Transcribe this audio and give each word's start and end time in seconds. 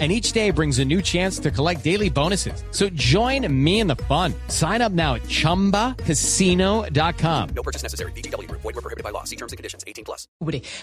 And 0.00 0.10
each 0.10 0.32
day 0.32 0.50
brings 0.50 0.80
a 0.80 0.84
new 0.84 1.00
chance 1.00 1.38
to 1.38 1.52
collect 1.52 1.84
daily 1.84 2.10
bonuses. 2.10 2.64
So 2.72 2.88
join 2.96 3.46
me 3.48 3.78
in 3.78 3.86
the 3.86 3.94
fun. 4.08 4.34
Sign 4.48 4.82
up 4.82 4.90
now 4.90 5.14
at 5.14 5.22
chumbacasino.com. 5.28 7.48
No 7.54 7.62
purchase 7.62 7.84
necessary. 7.84 8.10
BGW. 8.16 8.50
Void 8.50 8.64
were 8.64 8.72
prohibited 8.72 9.04
by 9.04 9.10
law. 9.10 9.22
See 9.22 9.36
terms 9.36 9.52
and 9.52 9.56
conditions. 9.56 9.84
18 9.86 10.04
plus. 10.04 10.26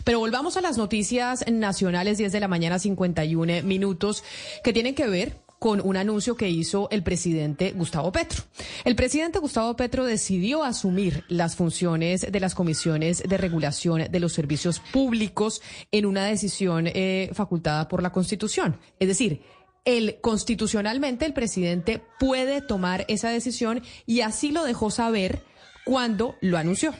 Pero 0.06 0.20
volvamos 0.20 0.56
a 0.56 0.62
las 0.62 0.78
noticias 0.78 1.44
nacionales 1.48 2.18
10 2.18 2.32
de 2.32 2.40
la 2.40 2.48
mañana 2.48 2.80
51 2.80 3.64
minutos 3.64 4.24
que 4.64 4.72
tienen 4.72 4.96
que 4.96 5.08
ver 5.08 5.34
con 5.62 5.80
un 5.80 5.96
anuncio 5.96 6.36
que 6.36 6.50
hizo 6.50 6.90
el 6.90 7.04
presidente 7.04 7.74
Gustavo 7.74 8.12
Petro. 8.12 8.42
El 8.84 8.96
presidente 8.96 9.38
Gustavo 9.38 9.76
Petro 9.76 10.06
decidió 10.06 10.64
asumir 10.64 11.24
las 11.30 11.56
funciones 11.56 12.26
de 12.32 12.40
las 12.40 12.56
comisiones 12.56 13.22
de 13.22 13.38
regulación 13.38 14.12
de 14.12 14.20
los 14.20 14.34
servicios 14.34 14.82
públicos 14.92 15.62
en 15.92 16.08
una 16.08 16.26
decisión 16.26 16.88
eh, 16.88 17.30
facultada 17.36 17.88
por 17.88 18.02
la 18.02 18.12
Constitución. 18.12 18.80
Es 19.00 19.08
decir, 19.08 19.44
el 19.86 20.20
constitucionalmente 20.20 21.28
el 21.28 21.34
presidente 21.36 22.04
puede 22.20 22.62
tomar 22.62 23.06
esa 23.08 23.30
decisión 23.30 23.84
y 24.08 24.22
así 24.22 24.52
lo 24.52 24.64
dejó 24.64 24.90
saber 24.90 25.44
cuando 25.86 26.34
lo 26.42 26.58
anunció. 26.58 26.92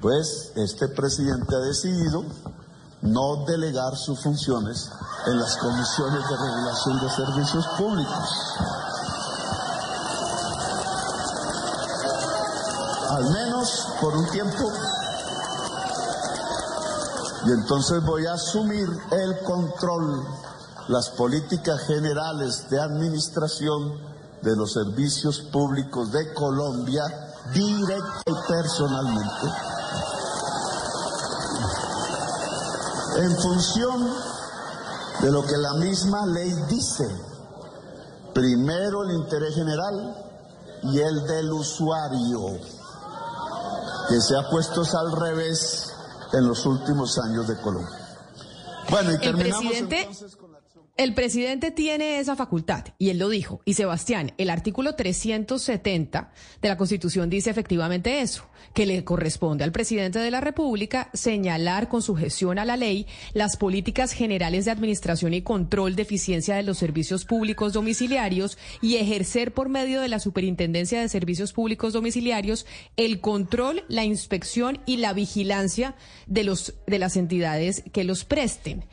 Pues 0.00 0.52
este 0.54 0.86
presidente 0.94 1.56
ha 1.56 1.66
decidido 1.66 2.24
no 3.02 3.44
delegar 3.46 3.96
sus 3.96 4.22
funciones 4.22 4.88
en 5.26 5.38
las 5.38 5.56
comisiones 5.56 6.28
de 6.28 6.36
regulación 6.36 7.00
de 7.00 7.10
servicios 7.10 7.66
públicos. 7.78 8.56
Al 13.10 13.30
menos 13.30 13.86
por 14.00 14.16
un 14.16 14.30
tiempo. 14.30 14.72
Y 17.46 17.50
entonces 17.52 18.02
voy 18.04 18.26
a 18.26 18.34
asumir 18.34 18.88
el 19.10 19.40
control, 19.44 20.24
las 20.88 21.08
políticas 21.10 21.80
generales 21.86 22.68
de 22.70 22.80
administración 22.80 23.98
de 24.42 24.56
los 24.56 24.72
servicios 24.72 25.40
públicos 25.40 26.12
de 26.12 26.32
Colombia 26.34 27.02
directa 27.52 28.22
y 28.26 28.34
personalmente. 28.48 29.70
en 33.16 33.36
función 33.36 34.08
de 35.22 35.30
lo 35.30 35.42
que 35.42 35.56
la 35.56 35.74
misma 35.74 36.26
ley 36.26 36.52
dice. 36.68 37.08
Primero 38.34 39.02
el 39.04 39.12
interés 39.16 39.54
general 39.54 40.14
y 40.84 40.98
el 41.00 41.26
del 41.26 41.52
usuario, 41.52 42.58
que 44.08 44.20
se 44.20 44.36
ha 44.36 44.48
puesto 44.48 44.82
al 44.98 45.12
revés 45.12 45.92
en 46.32 46.46
los 46.46 46.64
últimos 46.64 47.18
años 47.18 47.46
de 47.48 47.60
Colombia. 47.60 47.98
Bueno, 48.88 49.12
y 49.12 49.18
terminamos 49.18 49.64
presidente... 49.66 50.00
entonces 50.00 50.36
con 50.36 50.52
la 50.52 50.58
acción. 50.58 50.59
El 51.00 51.14
presidente 51.14 51.70
tiene 51.70 52.18
esa 52.18 52.36
facultad 52.36 52.84
y 52.98 53.08
él 53.08 53.16
lo 53.16 53.30
dijo. 53.30 53.62
Y 53.64 53.72
Sebastián, 53.72 54.34
el 54.36 54.50
artículo 54.50 54.96
370 54.96 56.30
de 56.60 56.68
la 56.68 56.76
Constitución 56.76 57.30
dice 57.30 57.48
efectivamente 57.48 58.20
eso, 58.20 58.44
que 58.74 58.84
le 58.84 59.02
corresponde 59.02 59.64
al 59.64 59.72
presidente 59.72 60.18
de 60.18 60.30
la 60.30 60.42
República 60.42 61.08
señalar 61.14 61.88
con 61.88 62.02
sujeción 62.02 62.58
a 62.58 62.66
la 62.66 62.76
ley 62.76 63.06
las 63.32 63.56
políticas 63.56 64.12
generales 64.12 64.66
de 64.66 64.72
administración 64.72 65.32
y 65.32 65.40
control 65.40 65.96
de 65.96 66.02
eficiencia 66.02 66.54
de 66.54 66.64
los 66.64 66.76
servicios 66.76 67.24
públicos 67.24 67.72
domiciliarios 67.72 68.58
y 68.82 68.96
ejercer 68.96 69.54
por 69.54 69.70
medio 69.70 70.02
de 70.02 70.08
la 70.08 70.20
Superintendencia 70.20 71.00
de 71.00 71.08
Servicios 71.08 71.54
Públicos 71.54 71.94
Domiciliarios 71.94 72.66
el 72.98 73.22
control, 73.22 73.84
la 73.88 74.04
inspección 74.04 74.80
y 74.84 74.98
la 74.98 75.14
vigilancia 75.14 75.94
de 76.26 76.44
los 76.44 76.74
de 76.86 76.98
las 76.98 77.16
entidades 77.16 77.84
que 77.90 78.04
los 78.04 78.26
presten. 78.26 78.84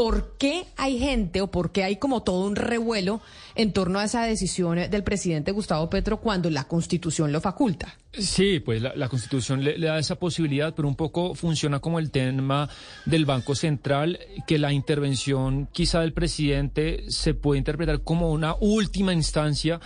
¿Por 0.00 0.38
qué 0.38 0.64
hay 0.78 0.98
gente 0.98 1.42
o 1.42 1.50
por 1.50 1.72
qué 1.72 1.84
hay 1.84 1.96
como 1.96 2.22
todo 2.22 2.46
un 2.46 2.56
revuelo 2.56 3.20
en 3.54 3.74
torno 3.74 3.98
a 3.98 4.04
esa 4.04 4.24
decisión 4.24 4.78
del 4.90 5.04
presidente 5.04 5.52
Gustavo 5.52 5.90
Petro 5.90 6.22
cuando 6.22 6.48
la 6.48 6.64
Constitución 6.64 7.32
lo 7.32 7.42
faculta? 7.42 7.98
Sí, 8.14 8.60
pues 8.60 8.80
la, 8.80 9.08
Constitución 9.10 9.62
le, 9.62 9.76
le 9.76 9.88
da 9.88 9.98
esa 9.98 10.14
posibilidad, 10.14 10.74
pero 10.74 10.88
un 10.88 10.94
poco 10.94 11.34
funciona 11.34 11.80
como 11.80 11.98
el 11.98 12.10
tema 12.10 12.70
del 13.04 13.26
Banco 13.26 13.54
Central, 13.54 14.18
que 14.46 14.58
la 14.58 14.72
intervención 14.72 15.68
quizá 15.70 16.00
del 16.00 16.14
presidente 16.14 17.04
se 17.08 17.34
puede 17.34 17.58
interpretar 17.58 18.00
como 18.00 18.32
una 18.32 18.54
última 18.58 19.12
instancia 19.12 19.80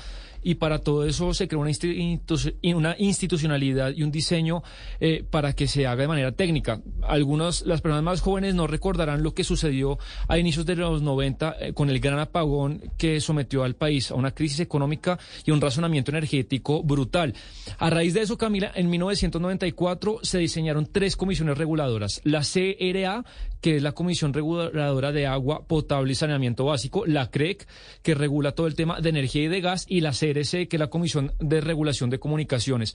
y 0.45 0.55
para 0.57 0.79
todo 0.79 1.05
eso 1.07 1.35
se 1.35 1.49
creó 1.49 1.61
una, 1.63 1.71
institu- 1.71 2.55
una 2.77 2.95
institucionalidad 2.99 3.93
y 3.97 4.03
un 4.05 4.13
diseño 4.13 4.63
eh, 5.01 5.25
para 5.29 5.55
que 5.55 5.67
se 5.67 5.87
haga 5.87 6.03
de 6.03 6.09
manera 6.09 6.33
técnica. 6.33 6.81
Algunos, 7.03 7.63
las 7.67 7.81
personas 7.81 8.05
más 8.05 8.21
jóvenes 8.21 8.55
no 8.55 8.67
recordarán 8.67 9.23
lo 9.23 9.35
que 9.35 9.43
sucedió 9.43 9.99
a 10.29 10.39
inicios 10.39 10.67
de 10.67 10.77
los 10.77 11.03
90 11.03 11.57
eh, 11.59 11.73
con 11.73 11.91
el 11.91 11.99
gran 11.99 12.19
apagón 12.19 12.83
que 12.99 13.21
sometió 13.21 13.65
al 13.65 13.75
país 13.75 14.11
a 14.11 14.15
una 14.15 14.31
crisis 14.33 14.61
económica 14.61 15.19
y 15.45 15.51
un 15.51 15.61
razonamiento 15.61 16.11
energético 16.11 16.83
brutal. 16.83 17.35
A 17.79 17.91
raíz 17.91 18.15
de 18.15 18.21
eso, 18.21 18.37
Camila, 18.39 18.71
en 18.75 18.91
1994 18.91 20.19
se 20.23 20.39
diseñaron 20.39 20.87
tres 20.91 21.17
comisiones 21.17 21.57
reguladoras. 21.59 22.21
La 22.25 22.41
CRA, 22.43 23.25
que 23.65 23.77
es 23.77 23.83
la 23.83 23.93
Comisión 23.93 24.35
Reguladora 24.35 25.11
de 25.11 25.27
Agua 25.27 25.67
Potable 25.67 26.13
y 26.13 26.15
Saneamiento 26.15 26.67
Básico, 26.67 27.07
la 27.07 27.31
CREC, 27.31 27.67
que 28.03 28.15
regula 28.15 28.53
todo 28.53 28.67
el 28.67 28.75
tema 28.75 29.01
de 29.01 29.09
energía 29.09 29.45
y 29.45 29.49
de 29.49 29.63
gas, 29.63 29.87
y 29.89 30.03
la 30.03 30.11
CRC, 30.11 30.69
que 30.69 30.77
es 30.77 30.79
la 30.79 30.89
Comisión 30.89 31.33
de 31.41 31.63
Regulación 31.63 32.11
de 32.11 32.19
Comunicaciones. 32.19 32.95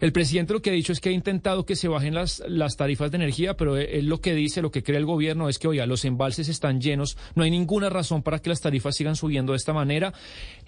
El 0.00 0.12
presidente 0.12 0.52
lo 0.52 0.62
que 0.62 0.70
ha 0.70 0.72
dicho 0.72 0.92
es 0.92 1.00
que 1.00 1.08
ha 1.08 1.12
intentado 1.12 1.66
que 1.66 1.74
se 1.74 1.88
bajen 1.88 2.14
las, 2.14 2.44
las 2.46 2.76
tarifas 2.76 3.10
de 3.10 3.16
energía, 3.16 3.56
pero 3.56 3.76
él 3.76 4.06
lo 4.06 4.20
que 4.20 4.36
dice, 4.36 4.62
lo 4.62 4.70
que 4.70 4.84
cree 4.84 4.98
el 4.98 5.04
gobierno 5.04 5.48
es 5.48 5.58
que, 5.58 5.66
oiga, 5.66 5.84
los 5.84 6.04
embalses 6.04 6.48
están 6.48 6.80
llenos, 6.80 7.18
no 7.34 7.42
hay 7.42 7.50
ninguna 7.50 7.90
razón 7.90 8.22
para 8.22 8.38
que 8.38 8.50
las 8.50 8.60
tarifas 8.60 8.94
sigan 8.94 9.16
subiendo 9.16 9.52
de 9.52 9.56
esta 9.56 9.72
manera. 9.72 10.14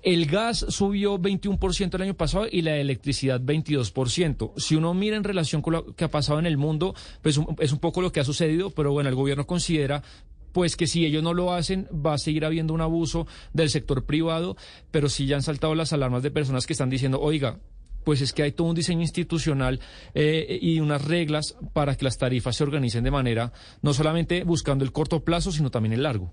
El 0.02 0.26
gas 0.26 0.66
subió 0.70 1.20
21% 1.20 1.94
el 1.94 2.02
año 2.02 2.14
pasado 2.14 2.46
y 2.50 2.62
la 2.62 2.76
electricidad 2.78 3.40
22%. 3.40 4.54
Si 4.56 4.74
uno 4.74 4.92
mira 4.92 5.16
en 5.16 5.24
relación 5.24 5.62
con 5.62 5.72
lo 5.74 5.94
que 5.94 6.04
ha 6.04 6.10
pasado 6.10 6.40
en 6.40 6.46
el 6.46 6.56
mundo, 6.56 6.96
pues 7.22 7.38
es 7.60 7.72
un 7.72 7.78
poco 7.78 8.00
lo 8.00 8.10
que 8.10 8.18
ha 8.18 8.24
sucedido, 8.24 8.70
pero 8.70 8.90
bueno, 8.90 9.08
el 9.08 9.14
gobierno 9.14 9.35
considera 9.44 10.02
pues 10.52 10.74
que 10.74 10.86
si 10.86 11.04
ellos 11.04 11.22
no 11.22 11.34
lo 11.34 11.52
hacen, 11.52 11.86
va 11.92 12.14
a 12.14 12.18
seguir 12.18 12.46
habiendo 12.46 12.72
un 12.72 12.80
abuso 12.80 13.26
del 13.52 13.68
sector 13.68 14.06
privado, 14.06 14.56
pero 14.90 15.10
sí 15.10 15.26
ya 15.26 15.36
han 15.36 15.42
saltado 15.42 15.74
las 15.74 15.92
alarmas 15.92 16.22
de 16.22 16.30
personas 16.30 16.66
que 16.66 16.72
están 16.72 16.88
diciendo, 16.88 17.20
oiga, 17.20 17.58
pues 18.04 18.22
es 18.22 18.32
que 18.32 18.42
hay 18.42 18.52
todo 18.52 18.68
un 18.68 18.74
diseño 18.74 19.02
institucional 19.02 19.80
eh, 20.14 20.58
y 20.62 20.80
unas 20.80 21.04
reglas 21.04 21.56
para 21.74 21.94
que 21.96 22.04
las 22.04 22.16
tarifas 22.16 22.56
se 22.56 22.62
organicen 22.62 23.04
de 23.04 23.10
manera, 23.10 23.52
no 23.82 23.92
solamente 23.92 24.44
buscando 24.44 24.82
el 24.82 24.92
corto 24.92 25.24
plazo, 25.24 25.52
sino 25.52 25.70
también 25.70 25.92
el 25.92 26.04
largo. 26.04 26.32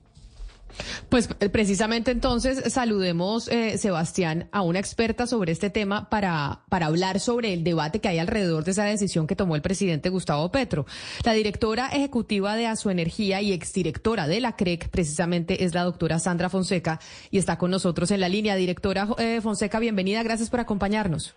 Pues 1.10 1.30
eh, 1.40 1.50
precisamente 1.50 2.12
entonces 2.12 2.74
saludemos, 2.74 3.48
eh, 3.48 3.78
Sebastián, 3.78 4.50
a 4.52 4.62
una 4.62 4.80
experta 4.80 5.28
sobre 5.28 5.52
este 5.52 5.70
tema 5.70 6.10
para, 6.10 6.62
para 6.70 6.88
hablar 6.88 7.20
sobre 7.20 7.54
el 7.54 7.64
debate 7.64 8.00
que 8.00 8.08
hay 8.08 8.20
alrededor 8.20 8.64
de 8.64 8.72
esa 8.72 8.84
decisión 8.86 9.28
que 9.28 9.36
tomó 9.36 9.56
el 9.56 9.62
presidente 9.62 10.10
Gustavo 10.10 10.52
Petro. 10.52 10.86
La 11.24 11.34
directora 11.34 11.88
ejecutiva 11.88 12.56
de 12.56 12.68
Asoenergía 12.68 13.42
y 13.42 13.54
exdirectora 13.54 14.28
de 14.28 14.42
la 14.42 14.56
CREC 14.56 14.90
precisamente 14.90 15.64
es 15.64 15.74
la 15.74 15.84
doctora 15.84 16.20
Sandra 16.20 16.50
Fonseca 16.50 17.00
y 17.32 17.38
está 17.38 17.58
con 17.58 17.72
nosotros 17.72 18.12
en 18.12 18.20
la 18.20 18.30
línea. 18.30 18.56
Directora 18.56 19.08
eh, 19.18 19.42
Fonseca, 19.42 19.80
bienvenida, 19.80 20.24
gracias 20.24 20.50
por 20.50 20.60
acompañarnos. 20.60 21.36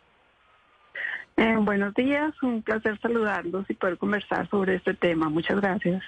Eh, 1.37 1.57
buenos 1.61 1.93
días, 1.95 2.33
un 2.43 2.63
placer 2.63 2.99
saludarlos 3.01 3.69
y 3.69 3.75
poder 3.75 3.99
conversar 3.99 4.49
sobre 4.49 4.77
este 4.77 4.95
tema. 4.95 5.29
Muchas 5.29 5.61
gracias. 5.61 6.03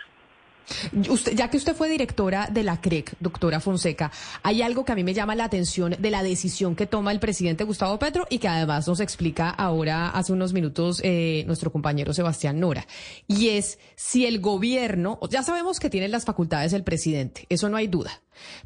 Usted, 1.08 1.34
ya 1.34 1.48
que 1.48 1.56
usted 1.56 1.74
fue 1.74 1.88
directora 1.88 2.48
de 2.50 2.62
la 2.62 2.80
CREC, 2.80 3.14
doctora 3.20 3.60
Fonseca, 3.60 4.12
hay 4.42 4.62
algo 4.62 4.84
que 4.84 4.92
a 4.92 4.94
mí 4.94 5.04
me 5.04 5.14
llama 5.14 5.34
la 5.34 5.44
atención 5.44 5.96
de 5.98 6.10
la 6.10 6.22
decisión 6.22 6.76
que 6.76 6.86
toma 6.86 7.12
el 7.12 7.20
presidente 7.20 7.64
Gustavo 7.64 7.98
Petro 7.98 8.26
y 8.28 8.38
que 8.38 8.48
además 8.48 8.86
nos 8.86 9.00
explica 9.00 9.48
ahora, 9.50 10.10
hace 10.10 10.32
unos 10.32 10.52
minutos, 10.52 11.00
eh, 11.04 11.44
nuestro 11.46 11.72
compañero 11.72 12.12
Sebastián 12.12 12.60
Nora. 12.60 12.86
Y 13.26 13.50
es 13.50 13.78
si 13.96 14.26
el 14.26 14.40
gobierno, 14.40 15.18
ya 15.30 15.42
sabemos 15.42 15.80
que 15.80 15.90
tiene 15.90 16.08
las 16.08 16.24
facultades 16.24 16.72
el 16.72 16.84
presidente, 16.84 17.46
eso 17.48 17.68
no 17.68 17.76
hay 17.76 17.86
duda. 17.86 18.22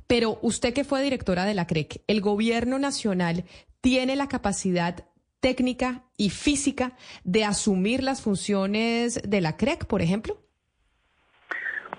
Pero 0.07 0.39
usted 0.43 0.75
que 0.75 0.85
fue 0.85 1.03
directora 1.03 1.45
de 1.45 1.55
la 1.55 1.67
CREC, 1.67 2.03
¿el 2.07 2.21
gobierno 2.21 2.79
nacional 2.79 3.45
tiene 3.81 4.17
la 4.17 4.29
capacidad 4.29 5.05
técnica 5.41 6.05
y 6.17 6.31
física 6.31 6.97
de 7.25 7.45
asumir 7.45 8.03
las 8.03 8.21
funciones 8.23 9.21
de 9.27 9.41
la 9.41 9.57
CREC, 9.57 9.87
por 9.87 10.03
ejemplo? 10.03 10.42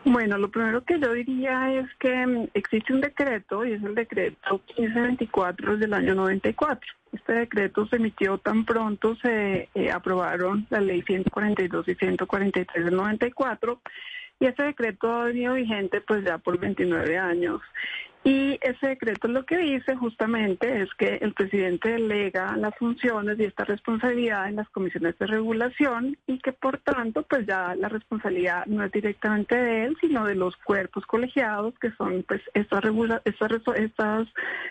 Bueno, 0.06 0.38
lo 0.38 0.52
primero 0.52 0.84
que 0.84 1.00
yo 1.00 1.14
diría 1.14 1.72
es 1.80 1.88
que 1.98 2.28
mm, 2.28 2.50
existe 2.54 2.94
un 2.94 3.00
decreto 3.00 3.66
y 3.66 3.74
es 3.74 3.84
el 3.84 3.96
decreto 3.96 4.62
1524 4.78 5.78
del 5.78 5.94
año 5.94 6.14
94. 6.14 6.92
Este 7.14 7.34
decreto 7.34 7.88
se 7.88 7.96
emitió 7.96 8.38
tan 8.38 8.66
pronto 8.66 9.16
se 9.18 9.70
eh, 9.74 9.92
aprobaron 9.92 10.68
la 10.70 10.82
ley 10.82 11.04
142 11.04 11.88
y 11.88 11.96
143 11.96 12.86
del 12.86 12.96
94 12.96 13.82
y 14.40 14.48
ese 14.48 14.64
decreto 14.64 15.12
ha 15.12 15.26
venido 15.26 15.54
vigente 15.54 16.02
pues 16.02 16.26
ya 16.26 16.38
por 16.38 16.60
29 16.60 17.18
años 17.18 17.62
y 18.26 18.58
ese 18.62 18.88
decreto 18.88 19.28
lo 19.28 19.46
que 19.46 19.58
dice 19.58 19.96
justamente 19.98 20.82
es 20.82 20.90
que 20.94 21.16
el 21.16 21.34
presidente 21.34 21.90
delega 21.90 22.56
las 22.56 22.74
funciones 22.78 23.38
y 23.38 23.44
esta 23.44 23.66
responsabilidad 23.66 24.48
en 24.48 24.56
las 24.56 24.70
comisiones 24.70 25.20
de 25.20 25.28
regulación 25.28 26.18
y 26.26 26.40
que 26.40 26.54
por 26.54 26.78
tanto 26.78 27.24
pues 27.24 27.46
ya 27.46 27.76
la 27.76 27.90
responsabilidad 27.90 28.66
no 28.66 28.86
es 28.86 28.92
directamente 28.94 29.56
de 29.56 29.86
él, 29.86 29.98
sino 30.00 30.26
de 30.26 30.36
los 30.36 30.56
cuerpos 30.56 31.06
colegiados 31.06 31.74
que 31.80 31.92
son 31.92 32.24
pues 32.26 32.42
estas, 32.54 32.82
regula 32.82 33.22
estas, 33.26 33.52
estas 33.76 34.28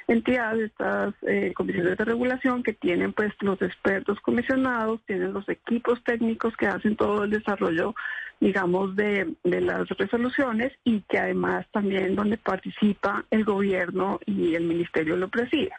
entidades, 0.08 0.70
estas 0.70 1.14
eh, 1.22 1.52
comisiones 1.54 1.98
de 1.98 2.04
regulación 2.06 2.62
que 2.62 2.72
tienen 2.72 3.12
pues 3.12 3.32
los 3.40 3.60
expertos 3.60 4.18
comisionados, 4.20 5.00
tienen 5.06 5.34
los 5.34 5.46
equipos 5.50 6.02
técnicos 6.04 6.56
que 6.56 6.68
hacen 6.68 6.96
todo 6.96 7.24
el 7.24 7.30
desarrollo 7.30 7.94
digamos, 8.42 8.96
de, 8.96 9.36
de, 9.44 9.60
las 9.60 9.88
resoluciones 9.90 10.72
y 10.82 11.02
que 11.02 11.16
además 11.16 11.64
también 11.70 12.16
donde 12.16 12.36
participa 12.38 13.24
el 13.30 13.41
gobierno 13.44 14.20
y 14.26 14.54
el 14.54 14.64
ministerio 14.64 15.16
lo 15.16 15.28
preside. 15.28 15.72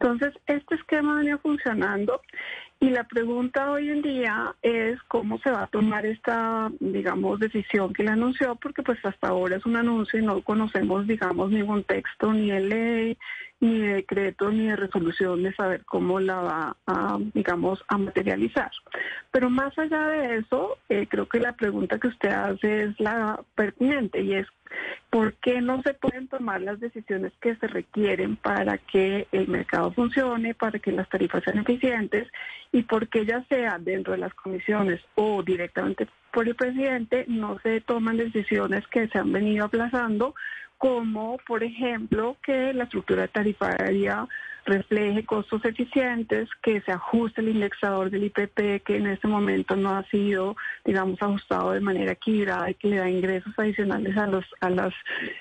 Entonces, 0.00 0.34
este 0.46 0.74
esquema 0.74 1.16
venía 1.16 1.38
funcionando 1.38 2.20
y 2.82 2.88
la 2.88 3.04
pregunta 3.04 3.70
hoy 3.70 3.90
en 3.90 4.00
día 4.00 4.54
es 4.62 4.98
cómo 5.08 5.38
se 5.40 5.50
va 5.50 5.64
a 5.64 5.66
tomar 5.66 6.06
esta, 6.06 6.70
digamos, 6.80 7.38
decisión 7.38 7.92
que 7.92 8.02
le 8.02 8.10
anunció, 8.10 8.56
porque 8.56 8.82
pues 8.82 8.98
hasta 9.04 9.28
ahora 9.28 9.56
es 9.56 9.66
un 9.66 9.76
anuncio 9.76 10.18
y 10.18 10.24
no 10.24 10.40
conocemos, 10.40 11.06
digamos, 11.06 11.50
ningún 11.50 11.84
texto 11.84 12.32
ni 12.32 12.50
de 12.50 12.60
ley, 12.60 13.18
ni 13.60 13.78
de 13.78 13.94
decreto, 13.94 14.50
ni 14.50 14.68
de 14.68 14.76
resolución 14.76 15.42
de 15.42 15.54
saber 15.54 15.84
cómo 15.84 16.18
la 16.18 16.40
va 16.40 16.76
a, 16.86 17.18
digamos, 17.34 17.84
a 17.88 17.98
materializar. 17.98 18.70
Pero 19.30 19.50
más 19.50 19.78
allá 19.78 20.08
de 20.08 20.38
eso, 20.38 20.78
eh, 20.88 21.06
creo 21.08 21.28
que 21.28 21.40
la 21.40 21.52
pregunta 21.52 21.98
que 21.98 22.08
usted 22.08 22.30
hace 22.30 22.84
es 22.84 23.00
la 23.00 23.40
pertinente 23.54 24.22
y 24.22 24.34
es 24.34 24.46
¿Por 25.10 25.34
qué 25.34 25.60
no 25.60 25.82
se 25.82 25.94
pueden 25.94 26.28
tomar 26.28 26.60
las 26.60 26.78
decisiones 26.78 27.32
que 27.40 27.56
se 27.56 27.66
requieren 27.66 28.36
para 28.36 28.78
que 28.78 29.26
el 29.32 29.48
mercado 29.48 29.92
funcione, 29.92 30.54
para 30.54 30.78
que 30.78 30.92
las 30.92 31.08
tarifas 31.08 31.42
sean 31.42 31.58
eficientes 31.58 32.28
y 32.70 32.82
por 32.84 33.08
qué 33.08 33.26
ya 33.26 33.44
sea 33.48 33.78
dentro 33.80 34.12
de 34.12 34.20
las 34.20 34.32
comisiones 34.34 35.00
o 35.16 35.42
directamente 35.42 36.06
por 36.32 36.46
el 36.46 36.54
presidente 36.54 37.24
no 37.26 37.58
se 37.58 37.80
toman 37.80 38.18
decisiones 38.18 38.86
que 38.86 39.08
se 39.08 39.18
han 39.18 39.32
venido 39.32 39.64
aplazando 39.64 40.34
como 40.80 41.36
por 41.46 41.62
ejemplo 41.62 42.38
que 42.42 42.72
la 42.72 42.84
estructura 42.84 43.28
tarifaria 43.28 44.26
refleje 44.64 45.26
costos 45.26 45.62
eficientes, 45.66 46.48
que 46.62 46.80
se 46.80 46.92
ajuste 46.92 47.42
el 47.42 47.50
indexador 47.50 48.08
del 48.08 48.24
IPP, 48.24 48.82
que 48.84 48.96
en 48.96 49.08
este 49.08 49.28
momento 49.28 49.76
no 49.76 49.90
ha 49.90 50.04
sido, 50.04 50.56
digamos, 50.86 51.20
ajustado 51.20 51.72
de 51.72 51.80
manera 51.80 52.12
equilibrada 52.12 52.70
y 52.70 52.74
que 52.74 52.88
le 52.88 52.96
da 52.96 53.10
ingresos 53.10 53.52
adicionales 53.58 54.16
a, 54.16 54.26
los, 54.26 54.46
a 54.60 54.70
las 54.70 54.94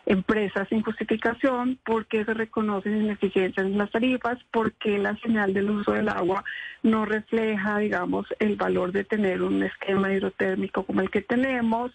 empresas 0.05 0.67
sin 0.67 0.81
justificación, 0.81 1.79
porque 1.85 2.25
se 2.25 2.33
reconocen 2.33 3.01
ineficiencias 3.01 3.65
en 3.65 3.77
las 3.77 3.91
tarifas, 3.91 4.39
porque 4.51 4.97
la 4.97 5.15
señal 5.17 5.53
del 5.53 5.69
uso 5.69 5.93
del 5.93 6.09
agua 6.09 6.43
no 6.83 7.05
refleja, 7.05 7.77
digamos, 7.77 8.27
el 8.39 8.57
valor 8.57 8.91
de 8.91 9.05
tener 9.05 9.41
un 9.41 9.63
esquema 9.63 10.11
hidrotérmico 10.11 10.83
como 10.83 10.99
el 10.99 11.09
que 11.09 11.21
tenemos, 11.21 11.91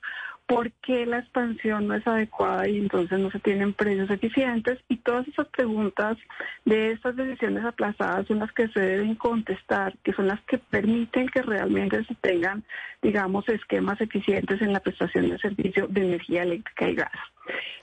por 0.46 0.70
qué 0.72 1.06
la 1.06 1.18
expansión 1.20 1.88
no 1.88 1.94
es 1.94 2.06
adecuada 2.06 2.68
y 2.68 2.78
entonces 2.78 3.18
no 3.18 3.30
se 3.30 3.38
tienen 3.38 3.72
precios 3.72 4.10
eficientes 4.10 4.78
y 4.88 4.98
todas 4.98 5.26
esas 5.26 5.48
preguntas 5.48 6.18
de 6.64 6.92
estas 6.92 7.16
decisiones 7.16 7.64
aplazadas 7.64 8.26
son 8.26 8.40
las 8.40 8.52
que 8.52 8.68
se 8.68 8.80
deben 8.80 9.14
contestar, 9.14 9.96
que 10.02 10.12
son 10.12 10.26
las 10.26 10.40
que 10.42 10.58
permiten 10.58 11.28
que 11.28 11.42
realmente 11.42 12.04
se 12.04 12.14
tengan, 12.16 12.62
digamos, 13.00 13.48
esquemas 13.48 14.00
eficientes 14.00 14.60
en 14.60 14.72
la 14.72 14.80
prestación 14.80 15.30
de 15.30 15.38
servicio 15.38 15.86
de 15.88 16.06
energía 16.06 16.42
eléctrica 16.42 16.88
y 16.88 16.94
gas. 16.94 17.12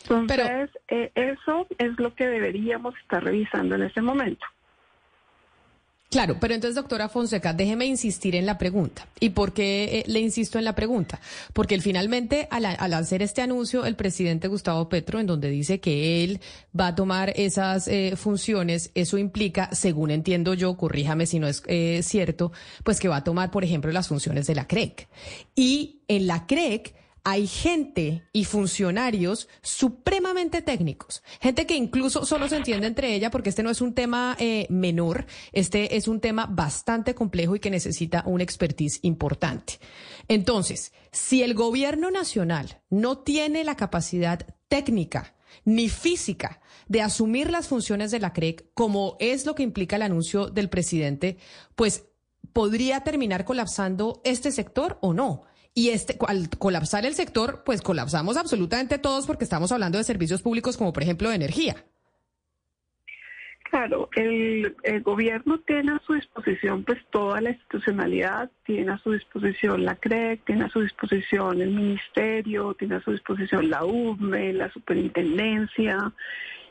Entonces, 0.04 0.70
eh, 0.88 1.12
eso 1.16 1.68
es 1.78 2.00
lo 2.00 2.14
que 2.14 2.28
deberíamos 2.28 2.96
estar 2.98 3.24
revisando 3.24 3.76
en 3.76 3.84
este 3.84 4.02
momento. 4.02 4.46
Claro, 6.12 6.36
pero 6.42 6.54
entonces, 6.54 6.76
doctora 6.76 7.08
Fonseca, 7.08 7.54
déjeme 7.54 7.86
insistir 7.86 8.36
en 8.36 8.46
la 8.46 8.58
pregunta. 8.58 9.08
¿Y 9.22 9.30
por 9.30 9.54
qué 9.54 10.00
eh, 10.00 10.04
le 10.08 10.20
insisto 10.20 10.60
en 10.60 10.66
la 10.66 10.76
pregunta? 10.76 11.22
Porque 11.54 11.80
finalmente, 11.80 12.50
al, 12.52 12.66
hacer 12.66 13.22
este 13.22 13.42
anuncio, 13.42 13.86
el 13.86 13.96
presidente 13.96 14.50
Gustavo 14.50 14.90
Petro, 14.90 15.22
en 15.22 15.26
donde 15.26 15.50
dice 15.50 15.80
que 15.80 16.26
él 16.26 16.42
va 16.78 16.88
a 16.88 16.96
tomar 16.96 17.32
esas 17.38 17.88
eh, 17.88 18.16
funciones, 18.18 18.92
eso 18.94 19.18
implica, 19.18 19.70
según 19.72 20.12
entiendo 20.12 20.54
yo, 20.54 20.76
corríjame 20.76 21.26
si 21.28 21.40
no 21.40 21.48
es 21.48 21.64
eh, 21.68 22.02
cierto, 22.04 22.52
pues 22.84 23.00
que 23.00 23.08
va 23.08 23.16
a 23.16 23.24
tomar, 23.24 23.50
por 23.50 23.64
ejemplo, 23.64 23.90
las 23.90 24.10
funciones 24.10 24.48
de 24.48 24.56
la 24.56 24.68
CREC. 24.68 25.08
Y 25.56 26.02
en 26.10 26.28
la 26.28 26.46
CREC 26.46 26.94
hay 27.24 27.46
gente 27.46 28.24
y 28.34 28.46
funcionarios 28.46 29.48
supremamente 29.62 30.62
técnicos, 30.62 31.24
gente 31.40 31.68
que 31.68 31.76
incluso 31.76 32.26
solo 32.26 32.48
se 32.48 32.58
entiende 32.58 32.88
entre 32.88 33.14
ella 33.14 33.30
porque 33.30 33.50
este 33.50 33.64
no 33.64 33.70
es 33.70 33.82
un 33.82 33.94
tema 33.94 34.36
eh, 34.40 34.66
menor, 34.70 35.26
este 35.52 35.98
es 35.98 36.08
un 36.08 36.20
tema 36.20 36.48
bastante 36.48 37.14
complejo 37.14 37.56
y 37.56 37.60
que 37.60 37.70
necesita 37.70 38.24
un 38.26 38.42
expertise 38.42 39.00
importante. 39.04 39.80
Entonces, 40.28 40.94
si 41.12 41.44
el 41.44 41.54
gobierno 41.54 42.10
nacional 42.10 42.82
no 42.90 43.20
tiene 43.20 43.64
la 43.64 43.76
capacidad 43.76 44.46
técnica 44.68 45.36
ni 45.66 45.90
física 45.90 46.62
de 46.88 47.02
asumir 47.02 47.52
las 47.52 47.68
funciones 47.68 48.12
de 48.12 48.20
la 48.20 48.34
CREC, 48.34 48.66
como 48.74 49.18
es 49.20 49.46
lo 49.46 49.54
que 49.54 49.64
implica 49.64 49.96
el 49.96 50.02
anuncio 50.02 50.48
del 50.48 50.70
presidente, 50.70 51.38
pues 51.76 52.06
podría 52.54 53.02
terminar 53.02 53.46
colapsando 53.46 54.22
este 54.24 54.52
sector 54.52 54.98
o 55.02 55.14
no. 55.14 55.44
Y 55.74 55.90
este, 55.90 56.18
al 56.28 56.50
colapsar 56.50 57.06
el 57.06 57.14
sector, 57.14 57.64
pues 57.66 57.82
colapsamos 57.82 58.36
absolutamente 58.36 58.98
todos 58.98 59.26
porque 59.26 59.46
estamos 59.46 59.72
hablando 59.72 59.98
de 59.98 60.04
servicios 60.04 60.42
públicos 60.42 60.76
como 60.78 60.92
por 60.92 61.04
ejemplo 61.04 61.30
de 61.30 61.36
energía. 61.36 61.86
Claro, 63.72 64.10
el, 64.18 64.76
gobierno 65.02 65.58
tiene 65.60 65.94
a 65.94 66.02
su 66.06 66.14
disposición 66.14 66.84
pues 66.84 67.00
toda 67.10 67.40
la 67.40 67.52
institucionalidad, 67.52 68.52
tiene 68.66 68.92
a 68.92 68.98
su 68.98 69.14
disposición 69.14 69.86
la 69.86 69.96
CREC, 69.96 70.44
tiene 70.44 70.66
a 70.66 70.70
su 70.70 70.82
disposición 70.82 71.62
el 71.62 71.72
ministerio, 71.72 72.74
tiene 72.74 72.96
a 72.96 73.02
su 73.02 73.14
disposición 73.14 73.70
la 73.70 73.86
UME, 73.86 74.52
la 74.52 74.70
superintendencia 74.74 76.12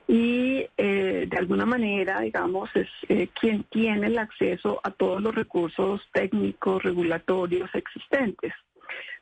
y 0.06 0.66
eh, 0.76 1.26
de 1.26 1.38
alguna 1.38 1.64
manera, 1.64 2.20
digamos, 2.20 2.68
es 2.74 2.88
eh, 3.08 3.28
quien 3.28 3.62
tiene 3.64 4.08
el 4.08 4.18
acceso 4.18 4.78
a 4.82 4.90
todos 4.90 5.22
los 5.22 5.34
recursos 5.34 6.02
técnicos, 6.12 6.82
regulatorios 6.82 7.70
existentes. 7.74 8.52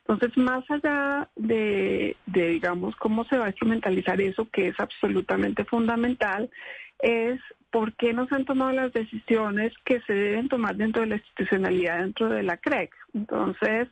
Entonces, 0.09 0.35
más 0.37 0.63
allá 0.71 1.29
de, 1.35 2.15
digamos, 2.25 2.95
cómo 2.95 3.25
se 3.25 3.37
va 3.37 3.45
a 3.45 3.49
instrumentalizar 3.49 4.19
eso, 4.19 4.49
que 4.51 4.69
es 4.69 4.79
absolutamente 4.79 5.65
fundamental, 5.65 6.49
es 6.97 7.39
por 7.69 7.93
qué 7.93 8.11
no 8.11 8.27
se 8.27 8.33
han 8.33 8.45
tomado 8.45 8.71
las 8.71 8.91
decisiones 8.91 9.71
que 9.85 10.01
se 10.01 10.13
deben 10.13 10.49
tomar 10.49 10.75
dentro 10.75 11.03
de 11.03 11.09
la 11.09 11.15
institucionalidad, 11.17 11.99
dentro 11.99 12.29
de 12.29 12.41
la 12.41 12.57
CREC. 12.57 12.91
Entonces, 13.13 13.87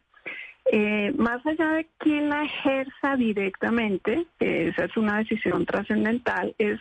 eh, 0.72 1.14
más 1.16 1.46
allá 1.46 1.74
de 1.74 1.88
quién 2.00 2.30
la 2.30 2.46
ejerza 2.46 3.16
directamente, 3.16 4.26
esa 4.40 4.86
es 4.86 4.98
una 4.98 5.20
decisión 5.20 5.68
trascendental, 5.68 6.56
es 6.58 6.80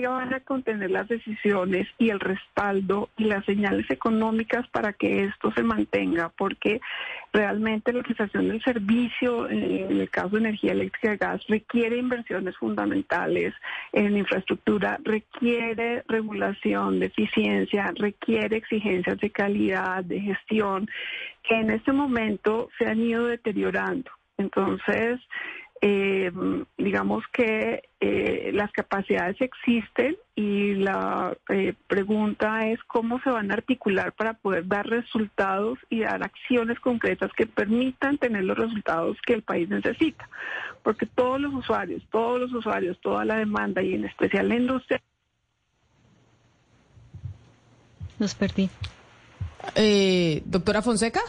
que 0.00 0.08
van 0.08 0.32
a 0.32 0.40
contener 0.40 0.90
las 0.90 1.06
decisiones 1.06 1.86
y 1.98 2.08
el 2.08 2.18
respaldo 2.18 3.10
y 3.18 3.24
las 3.24 3.44
señales 3.44 3.90
económicas 3.90 4.66
para 4.68 4.94
que 4.94 5.24
esto 5.24 5.52
se 5.52 5.62
mantenga, 5.62 6.30
porque 6.30 6.80
realmente 7.30 7.92
la 7.92 8.02
prestación 8.02 8.48
del 8.48 8.62
servicio, 8.62 9.50
en 9.50 10.00
el 10.00 10.08
caso 10.08 10.30
de 10.30 10.38
energía 10.38 10.72
eléctrica 10.72 11.12
y 11.12 11.16
gas, 11.18 11.46
requiere 11.46 11.98
inversiones 11.98 12.56
fundamentales 12.56 13.52
en 13.92 14.16
infraestructura, 14.16 14.98
requiere 15.04 16.04
regulación 16.08 16.98
de 16.98 17.06
eficiencia, 17.06 17.92
requiere 17.94 18.56
exigencias 18.56 19.18
de 19.18 19.30
calidad, 19.30 20.04
de 20.04 20.20
gestión, 20.20 20.88
que 21.42 21.56
en 21.56 21.70
este 21.70 21.92
momento 21.92 22.70
se 22.78 22.86
han 22.86 23.00
ido 23.00 23.26
deteriorando. 23.26 24.10
Entonces, 24.38 25.20
eh, 25.84 26.30
digamos 26.78 27.24
que 27.32 27.82
eh, 27.98 28.52
las 28.54 28.70
capacidades 28.70 29.40
existen 29.40 30.16
y 30.36 30.74
la 30.74 31.36
eh, 31.48 31.74
pregunta 31.88 32.68
es 32.68 32.78
cómo 32.84 33.20
se 33.22 33.30
van 33.30 33.50
a 33.50 33.54
articular 33.54 34.12
para 34.12 34.34
poder 34.34 34.68
dar 34.68 34.86
resultados 34.86 35.80
y 35.90 36.02
dar 36.02 36.22
acciones 36.22 36.78
concretas 36.78 37.32
que 37.36 37.48
permitan 37.48 38.16
tener 38.16 38.44
los 38.44 38.56
resultados 38.56 39.16
que 39.26 39.34
el 39.34 39.42
país 39.42 39.68
necesita. 39.68 40.28
Porque 40.84 41.04
todos 41.04 41.40
los 41.40 41.52
usuarios, 41.52 42.00
todos 42.12 42.40
los 42.40 42.52
usuarios, 42.52 42.96
toda 43.00 43.24
la 43.24 43.38
demanda 43.38 43.82
y 43.82 43.94
en 43.94 44.04
especial 44.04 44.48
la 44.48 44.54
industria. 44.54 45.02
Nos 48.20 48.36
perdí. 48.36 48.70
Eh, 49.74 50.42
Doctora 50.44 50.80
Fonseca. 50.80 51.22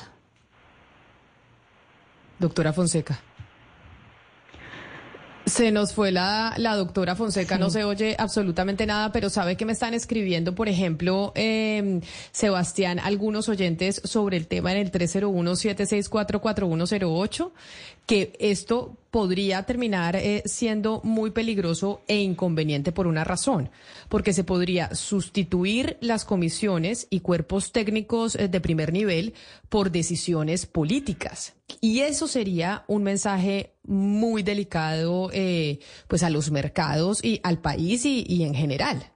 Doctora 2.37 2.71
Fonseca. 2.71 3.19
Se 5.45 5.71
nos 5.71 5.93
fue 5.93 6.11
la, 6.13 6.53
la 6.57 6.75
doctora 6.75 7.17
Fonseca, 7.17 7.57
no 7.57 7.69
se 7.69 7.83
oye 7.83 8.15
absolutamente 8.17 8.85
nada, 8.85 9.11
pero 9.11 9.29
sabe 9.29 9.57
que 9.57 9.65
me 9.65 9.73
están 9.73 9.93
escribiendo, 9.93 10.55
por 10.55 10.69
ejemplo, 10.69 11.33
eh, 11.35 11.99
Sebastián, 12.31 12.97
algunos 12.99 13.49
oyentes 13.49 14.01
sobre 14.05 14.37
el 14.37 14.47
tema 14.47 14.71
en 14.71 14.77
el 14.77 14.89
301-764-4108, 14.91 17.51
que 18.05 18.33
esto 18.39 18.97
podría 19.13 19.61
terminar 19.63 20.15
eh, 20.15 20.41
siendo 20.45 20.99
muy 21.03 21.29
peligroso 21.29 22.01
e 22.07 22.17
inconveniente 22.17 22.91
por 22.91 23.05
una 23.05 23.23
razón, 23.23 23.69
porque 24.09 24.33
se 24.33 24.43
podría 24.43 24.95
sustituir 24.95 25.97
las 26.01 26.25
comisiones 26.25 27.05
y 27.11 27.19
cuerpos 27.19 27.71
técnicos 27.71 28.35
eh, 28.35 28.47
de 28.47 28.59
primer 28.59 28.91
nivel 28.91 29.35
por 29.69 29.91
decisiones 29.91 30.65
políticas. 30.65 31.53
Y 31.79 31.99
eso 31.99 32.27
sería 32.27 32.85
un 32.87 33.03
mensaje 33.03 33.73
muy 33.83 34.41
delicado 34.41 35.29
eh, 35.31 35.79
pues 36.07 36.23
a 36.23 36.31
los 36.31 36.49
mercados 36.49 37.23
y 37.23 37.39
al 37.43 37.59
país 37.59 38.05
y, 38.05 38.43
en 38.43 38.55
general. 38.55 39.11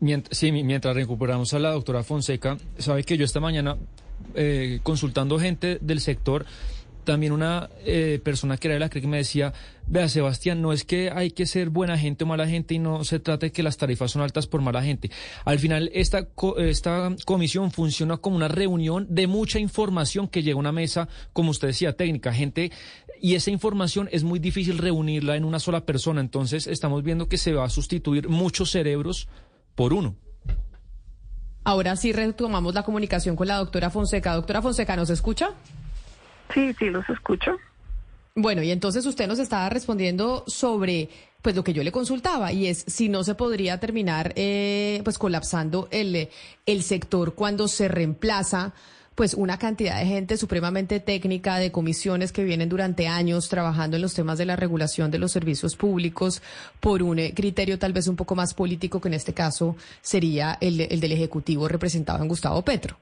Mientras, 0.00 0.38
sí, 0.38 0.52
mientras 0.52 0.94
recuperamos 0.94 1.52
a 1.52 1.58
la 1.58 1.70
doctora 1.70 2.02
Fonseca, 2.02 2.56
sabe 2.78 3.04
que 3.04 3.18
yo 3.18 3.26
esta 3.26 3.40
mañana, 3.40 3.76
consultando 4.82 5.38
gente 5.38 5.78
del 5.80 6.00
sector, 6.00 6.46
también 7.06 7.32
una 7.32 7.70
eh, 7.86 8.20
persona 8.22 8.58
que 8.58 8.68
era 8.68 8.74
de 8.74 8.80
la 8.80 8.90
CREC 8.90 9.06
me 9.06 9.16
decía, 9.16 9.54
vea 9.86 10.10
Sebastián, 10.10 10.60
no 10.60 10.74
es 10.74 10.84
que 10.84 11.10
hay 11.10 11.30
que 11.30 11.46
ser 11.46 11.70
buena 11.70 11.96
gente 11.96 12.24
o 12.24 12.26
mala 12.26 12.46
gente 12.46 12.74
y 12.74 12.78
no 12.78 13.04
se 13.04 13.18
trata 13.18 13.46
de 13.46 13.52
que 13.52 13.62
las 13.62 13.78
tarifas 13.78 14.10
son 14.10 14.20
altas 14.20 14.46
por 14.46 14.60
mala 14.60 14.82
gente. 14.82 15.10
Al 15.46 15.58
final, 15.58 15.90
esta, 15.94 16.28
esta 16.58 17.16
comisión 17.24 17.70
funciona 17.70 18.18
como 18.18 18.36
una 18.36 18.48
reunión 18.48 19.06
de 19.08 19.26
mucha 19.26 19.58
información 19.58 20.28
que 20.28 20.42
llega 20.42 20.56
a 20.56 20.60
una 20.60 20.72
mesa, 20.72 21.08
como 21.32 21.50
usted 21.50 21.68
decía, 21.68 21.96
técnica, 21.96 22.34
gente, 22.34 22.70
y 23.22 23.34
esa 23.36 23.50
información 23.50 24.10
es 24.12 24.24
muy 24.24 24.38
difícil 24.38 24.76
reunirla 24.76 25.36
en 25.36 25.44
una 25.44 25.58
sola 25.58 25.86
persona. 25.86 26.20
Entonces, 26.20 26.66
estamos 26.66 27.02
viendo 27.02 27.28
que 27.28 27.38
se 27.38 27.54
va 27.54 27.64
a 27.64 27.70
sustituir 27.70 28.28
muchos 28.28 28.70
cerebros 28.70 29.28
por 29.74 29.94
uno. 29.94 30.16
Ahora 31.64 31.96
sí 31.96 32.12
retomamos 32.12 32.74
la 32.74 32.84
comunicación 32.84 33.34
con 33.34 33.48
la 33.48 33.56
doctora 33.56 33.90
Fonseca. 33.90 34.34
Doctora 34.34 34.62
Fonseca, 34.62 34.94
¿nos 34.94 35.10
escucha? 35.10 35.54
Sí, 36.52 36.72
sí, 36.78 36.90
los 36.90 37.08
escucho. 37.08 37.58
Bueno, 38.34 38.62
y 38.62 38.70
entonces 38.70 39.06
usted 39.06 39.26
nos 39.26 39.38
estaba 39.38 39.68
respondiendo 39.70 40.44
sobre 40.46 41.08
pues 41.40 41.56
lo 41.56 41.64
que 41.64 41.72
yo 41.72 41.82
le 41.82 41.92
consultaba 41.92 42.52
y 42.52 42.66
es 42.66 42.84
si 42.86 43.08
no 43.08 43.24
se 43.24 43.34
podría 43.34 43.78
terminar 43.78 44.32
eh, 44.36 45.00
pues 45.04 45.16
colapsando 45.16 45.88
el, 45.90 46.28
el 46.66 46.82
sector 46.82 47.34
cuando 47.34 47.68
se 47.68 47.88
reemplaza 47.88 48.74
pues 49.14 49.32
una 49.32 49.58
cantidad 49.58 49.98
de 49.98 50.06
gente 50.06 50.36
supremamente 50.36 51.00
técnica, 51.00 51.56
de 51.56 51.72
comisiones 51.72 52.32
que 52.32 52.44
vienen 52.44 52.68
durante 52.68 53.08
años 53.08 53.48
trabajando 53.48 53.96
en 53.96 54.02
los 54.02 54.12
temas 54.12 54.36
de 54.36 54.44
la 54.44 54.56
regulación 54.56 55.10
de 55.10 55.18
los 55.18 55.32
servicios 55.32 55.74
públicos 55.74 56.42
por 56.80 57.02
un 57.02 57.18
eh, 57.18 57.32
criterio 57.34 57.78
tal 57.78 57.94
vez 57.94 58.06
un 58.06 58.16
poco 58.16 58.34
más 58.34 58.52
político 58.52 59.00
que 59.00 59.08
en 59.08 59.14
este 59.14 59.32
caso 59.32 59.76
sería 60.02 60.58
el, 60.60 60.82
el 60.82 61.00
del 61.00 61.12
Ejecutivo 61.12 61.66
representado 61.68 62.22
en 62.22 62.28
Gustavo 62.28 62.60
Petro. 62.62 62.98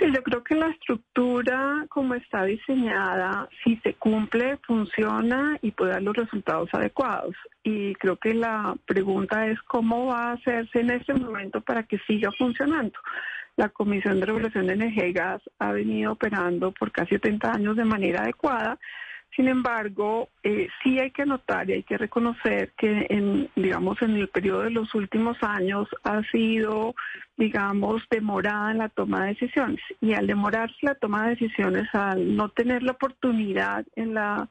Sí, 0.00 0.06
yo 0.14 0.22
creo 0.22 0.42
que 0.42 0.54
la 0.54 0.68
estructura 0.68 1.84
como 1.90 2.14
está 2.14 2.44
diseñada, 2.44 3.46
si 3.62 3.76
se 3.84 3.92
cumple, 3.94 4.56
funciona 4.66 5.58
y 5.60 5.72
puede 5.72 5.92
dar 5.92 6.02
los 6.02 6.16
resultados 6.16 6.70
adecuados. 6.72 7.36
Y 7.62 7.92
creo 7.96 8.16
que 8.16 8.32
la 8.32 8.74
pregunta 8.86 9.46
es 9.46 9.60
cómo 9.62 10.06
va 10.06 10.30
a 10.30 10.32
hacerse 10.32 10.80
en 10.80 10.92
este 10.92 11.12
momento 11.12 11.60
para 11.60 11.82
que 11.82 11.98
siga 12.06 12.30
funcionando. 12.38 12.98
La 13.56 13.68
Comisión 13.68 14.20
de 14.20 14.26
Regulación 14.26 14.68
de 14.68 14.72
Energía 14.72 15.06
y 15.06 15.12
Gas 15.12 15.42
ha 15.58 15.72
venido 15.72 16.12
operando 16.12 16.72
por 16.72 16.92
casi 16.92 17.10
70 17.16 17.52
años 17.52 17.76
de 17.76 17.84
manera 17.84 18.22
adecuada. 18.22 18.78
Sin 19.36 19.46
embargo, 19.46 20.28
eh, 20.42 20.68
sí 20.82 20.98
hay 20.98 21.12
que 21.12 21.24
notar 21.24 21.70
y 21.70 21.74
hay 21.74 21.82
que 21.84 21.96
reconocer 21.96 22.72
que, 22.76 23.06
en, 23.10 23.48
digamos, 23.54 24.02
en 24.02 24.16
el 24.16 24.28
periodo 24.28 24.62
de 24.62 24.70
los 24.70 24.92
últimos 24.94 25.36
años 25.42 25.88
ha 26.02 26.22
sido, 26.32 26.94
digamos, 27.36 28.02
demorada 28.10 28.72
en 28.72 28.78
la 28.78 28.88
toma 28.88 29.22
de 29.22 29.28
decisiones. 29.28 29.80
Y 30.00 30.14
al 30.14 30.26
demorarse 30.26 30.76
la 30.82 30.96
toma 30.96 31.24
de 31.24 31.30
decisiones, 31.30 31.88
al 31.94 32.36
no 32.36 32.48
tener 32.48 32.82
la 32.82 32.92
oportunidad 32.92 33.86
en 33.94 34.14
la, 34.14 34.48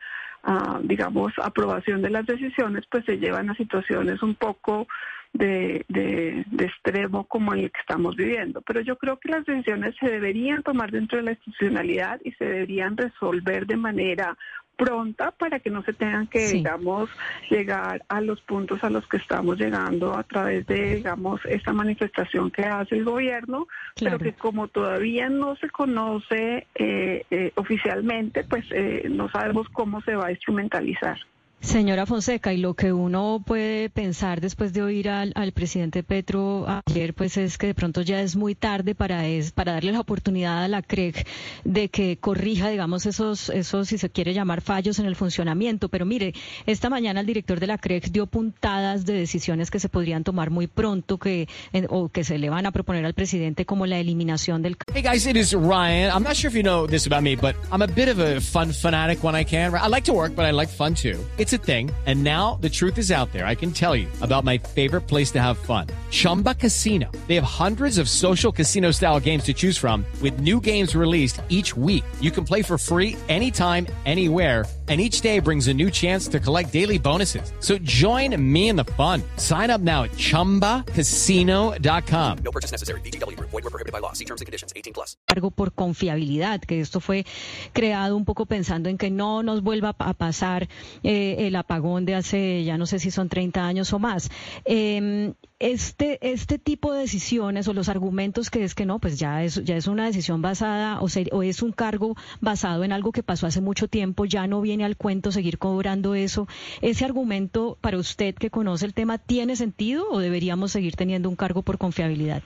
uh, 0.48 0.79
digamos, 0.81 1.33
aprobación 1.43 2.01
de 2.01 2.12
las 2.12 2.25
decisiones, 2.25 2.86
pues 2.89 3.03
se 3.05 3.17
llevan 3.17 3.50
a 3.50 3.55
situaciones 3.55 4.24
un 4.24 4.36
poco 4.36 4.88
de, 5.33 5.86
de, 5.88 6.43
de, 6.50 6.65
extremo 6.65 7.25
como 7.25 7.53
en 7.53 7.62
el 7.62 7.71
que 7.71 7.79
estamos 7.79 8.15
viviendo. 8.15 8.62
Pero 8.62 8.81
yo 8.81 8.98
creo 8.98 9.17
que 9.17 9.29
las 9.29 9.45
decisiones 9.45 9.95
se 10.00 10.09
deberían 10.09 10.63
tomar 10.63 10.91
dentro 10.91 11.17
de 11.17 11.24
la 11.24 11.31
institucionalidad 11.31 12.19
y 12.24 12.31
se 12.33 12.45
deberían 12.45 12.98
resolver 12.98 13.65
de 13.65 13.77
manera 13.77 14.38
pronta 14.79 15.31
para 15.31 15.59
que 15.59 15.69
no 15.69 15.83
se 15.83 15.91
tengan 15.91 16.27
que, 16.27 16.48
sí. 16.48 16.57
digamos, 16.57 17.09
llegar 17.50 18.03
a 18.07 18.21
los 18.21 18.39
puntos 18.41 18.81
a 18.83 18.89
los 18.89 19.05
que 19.07 19.17
estamos 19.17 19.59
llegando 19.59 20.17
a 20.17 20.24
través 20.24 20.65
de, 20.67 20.95
digamos, 20.95 21.41
esta 21.45 21.74
manifestación 21.74 22.50
que 22.50 22.63
hace 22.63 22.95
el 22.95 23.03
gobierno, 23.03 23.67
claro. 23.95 24.17
pero 24.17 24.31
que 24.31 24.39
como 24.39 24.69
todavía 24.69 25.29
no 25.29 25.57
se 25.57 25.69
conoce 25.69 26.67
eh, 26.75 27.25
eh, 27.29 27.51
oficialmente, 27.55 28.45
pues 28.45 28.65
eh, 28.71 29.07
no 29.09 29.29
sabemos 29.29 29.67
cómo 29.69 30.01
se 30.01 30.15
va 30.15 30.27
a 30.27 30.31
instrumentalizar. 30.31 31.19
Señora 31.62 32.06
Fonseca, 32.06 32.54
y 32.54 32.58
lo 32.58 32.74
que 32.74 32.94
uno 32.94 33.44
puede 33.46 33.89
pensar 33.89 34.39
después 34.39 34.72
de 34.72 34.82
oír 34.82 35.10
al, 35.10 35.34
al, 35.36 35.51
presidente 35.51 36.04
Petro 36.04 36.66
ayer, 36.86 37.13
pues 37.13 37.36
es 37.36 37.58
que 37.58 37.68
de 37.68 37.74
pronto 37.74 38.01
ya 38.01 38.22
es 38.22 38.38
muy 38.38 38.56
tarde 38.56 38.96
para 38.96 39.28
es, 39.28 39.51
para 39.51 39.74
darle 39.74 39.92
la 39.92 40.00
oportunidad 40.00 40.63
a 40.63 40.70
la 40.70 40.82
CREC 40.82 41.28
de 41.66 41.89
que 41.89 42.18
corrija, 42.18 42.70
digamos, 42.70 43.06
esos, 43.06 43.50
esos, 43.50 43.89
si 43.89 43.98
se 43.98 44.10
quiere 44.10 44.34
llamar, 44.34 44.62
fallos 44.62 45.00
en 45.00 45.06
el 45.06 45.18
funcionamiento. 45.18 45.89
Pero 45.89 46.06
mire, 46.06 46.34
esta 46.66 46.89
mañana 46.89 47.20
el 47.20 47.25
director 47.25 47.60
de 47.60 47.68
la 47.68 47.78
CREC 47.78 48.10
dio 48.10 48.25
puntadas 48.25 49.06
de 49.06 49.13
decisiones 49.13 49.70
que 49.70 49.82
se 49.82 49.89
podrían 49.89 50.24
tomar 50.24 50.51
muy 50.51 50.68
pronto 50.68 51.18
que, 51.18 51.50
en, 51.74 51.88
o 51.89 52.08
que 52.08 52.24
se 52.24 52.38
le 52.38 52.50
van 52.50 52.68
a 52.68 52.72
proponer 52.72 53.06
al 53.06 53.13
presidente, 53.13 53.66
como 53.66 53.86
la 53.86 54.00
eliminación 54.00 54.62
del. 54.62 54.78
Hey 54.94 55.04
guys, 55.04 55.28
it 55.28 55.36
is 55.36 55.54
Ryan. 55.54 56.10
I'm 56.16 56.24
not 56.24 56.36
sure 56.36 56.50
if 56.50 56.56
you 56.56 56.63
know 56.63 56.88
this 56.88 57.06
about 57.06 57.22
me, 57.22 57.36
but 57.36 57.56
I'm 57.70 57.82
a 57.82 57.88
bit 57.88 58.08
of 58.08 58.20
a 58.20 58.39
fun 58.39 58.72
fanatic 58.72 59.22
when 59.25 59.36
I 59.36 59.44
can. 59.44 59.74
I 59.75 59.89
like 59.89 60.06
to 60.06 60.13
work, 60.13 60.36
but 60.36 60.46
I 60.46 60.51
like 60.51 60.70
fun 60.70 60.96
too. 60.96 61.20
A 61.53 61.58
thing. 61.58 61.91
And 62.06 62.24
now 62.24 62.56
the 62.56 62.70
truth 62.70 62.98
is 62.98 63.12
out 63.12 63.32
there. 63.32 63.46
I 63.46 63.56
can 63.56 63.72
tell 63.72 63.96
you 63.96 64.08
about 64.22 64.44
my 64.44 64.58
favorite 64.58 65.01
place 65.01 65.32
to 65.32 65.41
have 65.41 65.58
fun 65.58 65.88
Chumba 66.10 66.56
Casino. 66.56 67.12
They 67.27 67.36
have 67.36 67.44
hundreds 67.44 68.00
of 68.00 68.10
social 68.10 68.51
casino 68.51 68.91
style 68.91 69.20
games 69.20 69.44
to 69.44 69.53
choose 69.53 69.77
from, 69.77 70.03
with 70.22 70.39
new 70.39 70.60
games 70.60 70.96
released 70.96 71.41
each 71.50 71.77
week. 71.77 72.03
You 72.20 72.32
can 72.32 72.44
play 72.44 72.63
for 72.63 72.77
free 72.77 73.15
anytime, 73.29 73.86
anywhere. 74.06 74.65
And 74.89 75.00
each 75.00 75.22
day 75.22 75.39
brings 75.39 75.67
a 75.67 75.74
new 75.74 75.91
chance 75.91 76.27
to 76.29 76.39
collect 76.39 76.74
daily 76.74 76.98
bonuses. 76.98 77.53
So 77.60 77.77
join 77.77 78.36
me 78.41 78.69
in 78.69 78.75
the 78.75 78.86
fun. 78.98 79.22
Sign 79.38 79.69
up 79.69 79.81
now 79.81 80.05
at 80.05 80.13
chumbacasino.com. 80.17 82.38
No 82.43 82.51
purchase 82.51 82.72
necessary. 82.72 83.01
BGW. 83.01 83.39
Void 83.39 83.53
were 83.53 83.69
prohibited 83.69 83.93
by 83.93 84.00
law. 84.00 84.13
See 84.13 84.25
terms 84.25 84.41
and 84.41 84.48
conditions 84.48 84.74
18 84.75 84.93
plus. 84.93 85.15
Cargo 85.27 85.51
por 85.51 85.74
confiabilidad, 85.74 86.62
que 86.62 86.81
esto 86.81 87.01
fue 87.01 87.27
creado 87.72 88.17
un 88.17 88.25
poco 88.25 88.48
pensando 88.48 88.89
en 88.89 88.98
que 88.98 89.12
no 89.12 89.43
nos 89.43 89.62
vuelva 89.62 89.96
a 90.00 90.13
pasar 90.15 90.67
eh, 91.03 91.48
el 91.48 91.55
apagón 91.55 92.05
de 92.05 92.15
hace, 92.15 92.63
ya 92.63 92.79
no 92.79 92.88
sé 92.88 92.98
si 92.98 93.12
son 93.12 93.29
30 93.29 93.63
años 93.63 93.93
o 93.93 94.00
más. 94.00 94.31
Eh, 94.65 95.36
este, 95.60 96.20
este 96.22 96.58
tipo 96.58 96.94
de 96.94 97.01
decisiones 97.01 97.68
o 97.68 97.74
los 97.74 97.89
argumentos 97.89 98.50
que 98.50 98.63
es 98.63 98.75
que 98.75 98.86
no, 98.86 99.00
pues 99.00 99.20
ya 99.20 99.44
es, 99.44 99.63
ya 99.63 99.75
es 99.75 99.88
una 99.88 100.06
decisión 100.06 100.42
basada 100.42 101.01
o, 101.01 101.10
se, 101.10 101.28
o 101.32 101.44
es 101.44 101.62
un 101.62 101.72
cargo 101.72 102.16
basado 102.42 102.84
en 102.84 102.94
algo 102.94 103.12
que 103.12 103.24
pasó 103.24 103.46
hace 103.46 103.62
mucho 103.62 103.88
tiempo, 103.88 104.25
ya 104.25 104.48
no 104.48 104.62
viene 104.62 104.86
al 104.86 104.96
cuento 104.96 105.32
seguir 105.32 105.58
cobrando 105.58 106.16
eso. 106.16 106.48
¿Ese 106.82 107.06
argumento 107.06 107.78
para 107.82 107.98
usted 107.98 108.36
que 108.36 108.50
conoce 108.50 108.86
el 108.86 108.94
tema 108.94 109.18
tiene 109.18 109.56
sentido 109.56 110.10
o 110.10 110.20
deberíamos 110.20 110.72
seguir 110.72 110.96
teniendo 110.96 111.30
un 111.30 111.36
cargo 111.36 111.62
por 111.62 111.78
confiabilidad? 111.78 112.42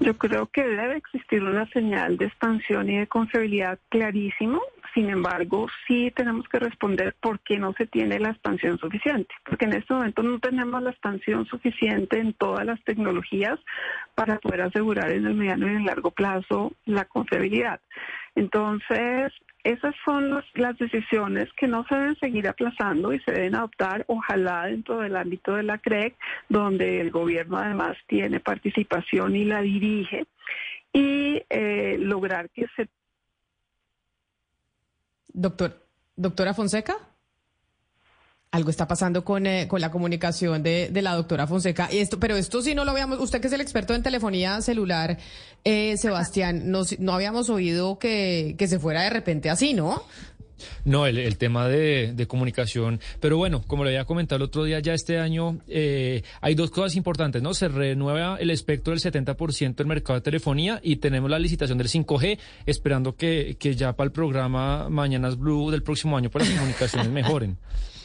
Yo 0.00 0.16
creo 0.16 0.46
que 0.46 0.62
debe 0.62 0.96
existir 0.96 1.42
una 1.42 1.66
señal 1.70 2.16
de 2.18 2.26
expansión 2.26 2.88
y 2.88 2.98
de 2.98 3.06
confiabilidad 3.06 3.78
clarísimo. 3.88 4.60
Sin 4.98 5.10
embargo, 5.10 5.68
sí 5.86 6.12
tenemos 6.16 6.48
que 6.48 6.58
responder 6.58 7.14
por 7.20 7.38
qué 7.38 7.56
no 7.56 7.72
se 7.74 7.86
tiene 7.86 8.18
la 8.18 8.30
expansión 8.30 8.78
suficiente, 8.78 9.32
porque 9.48 9.66
en 9.66 9.74
este 9.74 9.94
momento 9.94 10.24
no 10.24 10.40
tenemos 10.40 10.82
la 10.82 10.90
expansión 10.90 11.46
suficiente 11.46 12.18
en 12.18 12.32
todas 12.32 12.66
las 12.66 12.82
tecnologías 12.82 13.60
para 14.16 14.40
poder 14.40 14.62
asegurar 14.62 15.12
en 15.12 15.24
el 15.24 15.34
mediano 15.34 15.68
y 15.68 15.70
en 15.70 15.76
el 15.76 15.84
largo 15.84 16.10
plazo 16.10 16.72
la 16.84 17.04
confiabilidad. 17.04 17.80
Entonces, 18.34 19.32
esas 19.62 19.94
son 20.04 20.42
las 20.54 20.76
decisiones 20.78 21.48
que 21.52 21.68
no 21.68 21.86
se 21.86 21.94
deben 21.94 22.16
seguir 22.16 22.48
aplazando 22.48 23.12
y 23.12 23.20
se 23.20 23.30
deben 23.30 23.54
adoptar, 23.54 24.04
ojalá 24.08 24.66
dentro 24.66 24.98
del 24.98 25.14
ámbito 25.14 25.54
de 25.54 25.62
la 25.62 25.78
CREC, 25.78 26.16
donde 26.48 27.00
el 27.00 27.12
gobierno 27.12 27.56
además 27.56 27.96
tiene 28.08 28.40
participación 28.40 29.36
y 29.36 29.44
la 29.44 29.62
dirige, 29.62 30.26
y 30.92 31.40
eh, 31.50 31.98
lograr 32.00 32.50
que 32.50 32.66
se... 32.74 32.88
Doctor, 35.38 35.86
doctora 36.16 36.52
Fonseca. 36.52 36.96
Algo 38.50 38.70
está 38.70 38.88
pasando 38.88 39.24
con, 39.24 39.46
eh, 39.46 39.68
con 39.68 39.80
la 39.80 39.90
comunicación 39.90 40.64
de, 40.64 40.88
de, 40.90 41.02
la 41.02 41.14
doctora 41.14 41.46
Fonseca. 41.46 41.88
Y 41.92 41.98
esto, 41.98 42.18
pero 42.18 42.36
esto 42.36 42.60
sí 42.60 42.74
no 42.74 42.84
lo 42.84 42.90
habíamos, 42.90 43.20
usted 43.20 43.40
que 43.40 43.46
es 43.46 43.52
el 43.52 43.60
experto 43.60 43.94
en 43.94 44.02
telefonía 44.02 44.60
celular, 44.62 45.18
eh, 45.62 45.96
Sebastián, 45.96 46.70
no, 46.72 46.82
no 46.98 47.12
habíamos 47.12 47.50
oído 47.50 48.00
que, 48.00 48.56
que 48.58 48.66
se 48.66 48.80
fuera 48.80 49.02
de 49.02 49.10
repente 49.10 49.48
así, 49.48 49.74
¿no? 49.74 50.02
No, 50.84 51.06
el, 51.06 51.18
el 51.18 51.36
tema 51.38 51.68
de, 51.68 52.12
de 52.14 52.26
comunicación. 52.26 53.00
Pero 53.20 53.36
bueno, 53.36 53.62
como 53.66 53.84
le 53.84 53.90
había 53.90 54.04
comentado 54.04 54.36
el 54.36 54.42
otro 54.42 54.64
día, 54.64 54.80
ya 54.80 54.94
este 54.94 55.18
año 55.18 55.58
eh, 55.68 56.22
hay 56.40 56.54
dos 56.54 56.70
cosas 56.70 56.96
importantes, 56.96 57.42
¿no? 57.42 57.54
Se 57.54 57.68
renueva 57.68 58.36
el 58.40 58.50
espectro 58.50 58.92
del 58.94 59.00
70% 59.00 59.74
del 59.76 59.86
mercado 59.86 60.18
de 60.18 60.22
telefonía 60.22 60.80
y 60.82 60.96
tenemos 60.96 61.30
la 61.30 61.38
licitación 61.38 61.78
del 61.78 61.88
5G, 61.88 62.38
esperando 62.66 63.14
que, 63.16 63.56
que 63.58 63.74
ya 63.74 63.94
para 63.94 64.06
el 64.06 64.12
programa 64.12 64.88
Mañanas 64.88 65.38
Blue 65.38 65.70
del 65.70 65.82
próximo 65.82 66.16
año, 66.16 66.30
pues 66.30 66.48
las 66.48 66.56
comunicaciones 66.58 67.08
mejoren. 67.10 67.56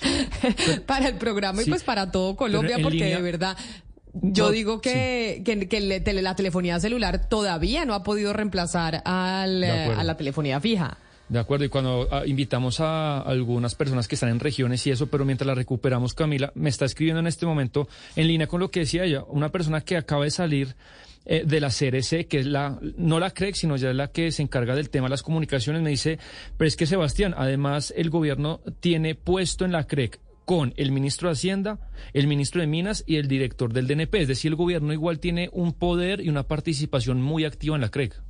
para 0.86 1.08
el 1.08 1.16
programa 1.16 1.62
y 1.62 1.66
Sí. 1.66 1.70
pues 1.70 1.84
para 1.84 2.12
todo 2.12 2.36
Colombia, 2.36 2.78
porque 2.82 2.98
línea- 2.98 3.18
de 3.18 3.22
verdad. 3.24 3.58
Yo 4.22 4.52
digo 4.52 4.80
que, 4.80 5.42
que, 5.44 5.68
que 5.68 5.80
la 6.22 6.36
telefonía 6.36 6.80
celular 6.80 7.28
todavía 7.30 7.84
no 7.86 7.96
ha 7.96 8.04
podido 8.04 8.32
reemplazar 8.32 9.02
al, 9.06 9.64
a 9.64 10.04
la 10.04 10.18
telefonía 10.18 10.60
fija. 10.60 10.98
De 11.34 11.40
acuerdo, 11.40 11.66
y 11.66 11.70
cuando 11.70 12.08
ah, 12.12 12.28
invitamos 12.28 12.80
a 12.80 13.20
algunas 13.20 13.74
personas 13.74 14.08
que 14.08 14.14
están 14.14 14.30
en 14.30 14.40
regiones 14.40 14.86
y 14.86 14.92
eso, 14.92 15.08
pero 15.08 15.26
mientras 15.26 15.48
la 15.48 15.56
recuperamos, 15.56 16.14
Camila, 16.14 16.52
me 16.54 16.70
está 16.70 16.86
escribiendo 16.86 17.22
en 17.22 17.26
este 17.26 17.48
momento, 17.48 17.88
en 18.16 18.28
línea 18.28 18.46
con 18.46 18.60
lo 18.60 18.70
que 18.70 18.82
decía 18.82 19.04
ella, 19.04 19.24
una 19.24 19.50
persona 19.50 19.82
que 19.82 19.98
acaba 19.98 20.26
de 20.26 20.30
salir 20.30 20.76
eh, 21.26 21.44
de 21.44 21.60
la 21.60 21.70
CRC, 21.70 22.28
que 22.28 22.38
es 22.38 22.46
la, 22.46 22.78
no 22.98 23.20
la 23.20 23.32
CREC, 23.32 23.56
sino 23.56 23.78
ya 23.78 23.90
es 23.90 23.96
la 23.96 24.12
que 24.12 24.32
se 24.32 24.44
encarga 24.44 24.76
del 24.76 24.92
tema 24.92 25.08
de 25.08 25.10
las 25.10 25.24
comunicaciones, 25.24 25.82
me 25.82 25.90
dice, 25.90 26.20
pero 26.56 26.68
es 26.68 26.76
que 26.76 26.86
Sebastián, 26.86 27.34
además 27.36 27.92
el 27.98 28.12
gobierno 28.12 28.62
tiene 28.80 29.16
puesto 29.16 29.66
en 29.66 29.72
la 29.72 29.88
CREC 29.88 30.20
con 30.46 30.76
el 30.78 30.92
ministro 30.92 31.30
de 31.30 31.34
Hacienda, 31.34 31.80
el 32.14 32.28
ministro 32.28 32.62
de 32.62 32.68
Minas 32.68 33.04
y 33.08 33.16
el 33.16 33.28
director 33.28 33.74
del 33.74 33.88
DNP, 33.88 34.22
es 34.22 34.28
decir, 34.28 34.52
el 34.52 34.56
gobierno 34.56 34.94
igual 34.94 35.18
tiene 35.18 35.50
un 35.52 35.74
poder 35.74 36.22
y 36.22 36.30
una 36.30 36.44
participación 36.44 37.24
muy 37.24 37.44
activa 37.44 37.74
en 37.74 37.82
la 37.82 37.90
CREC. 37.90 38.22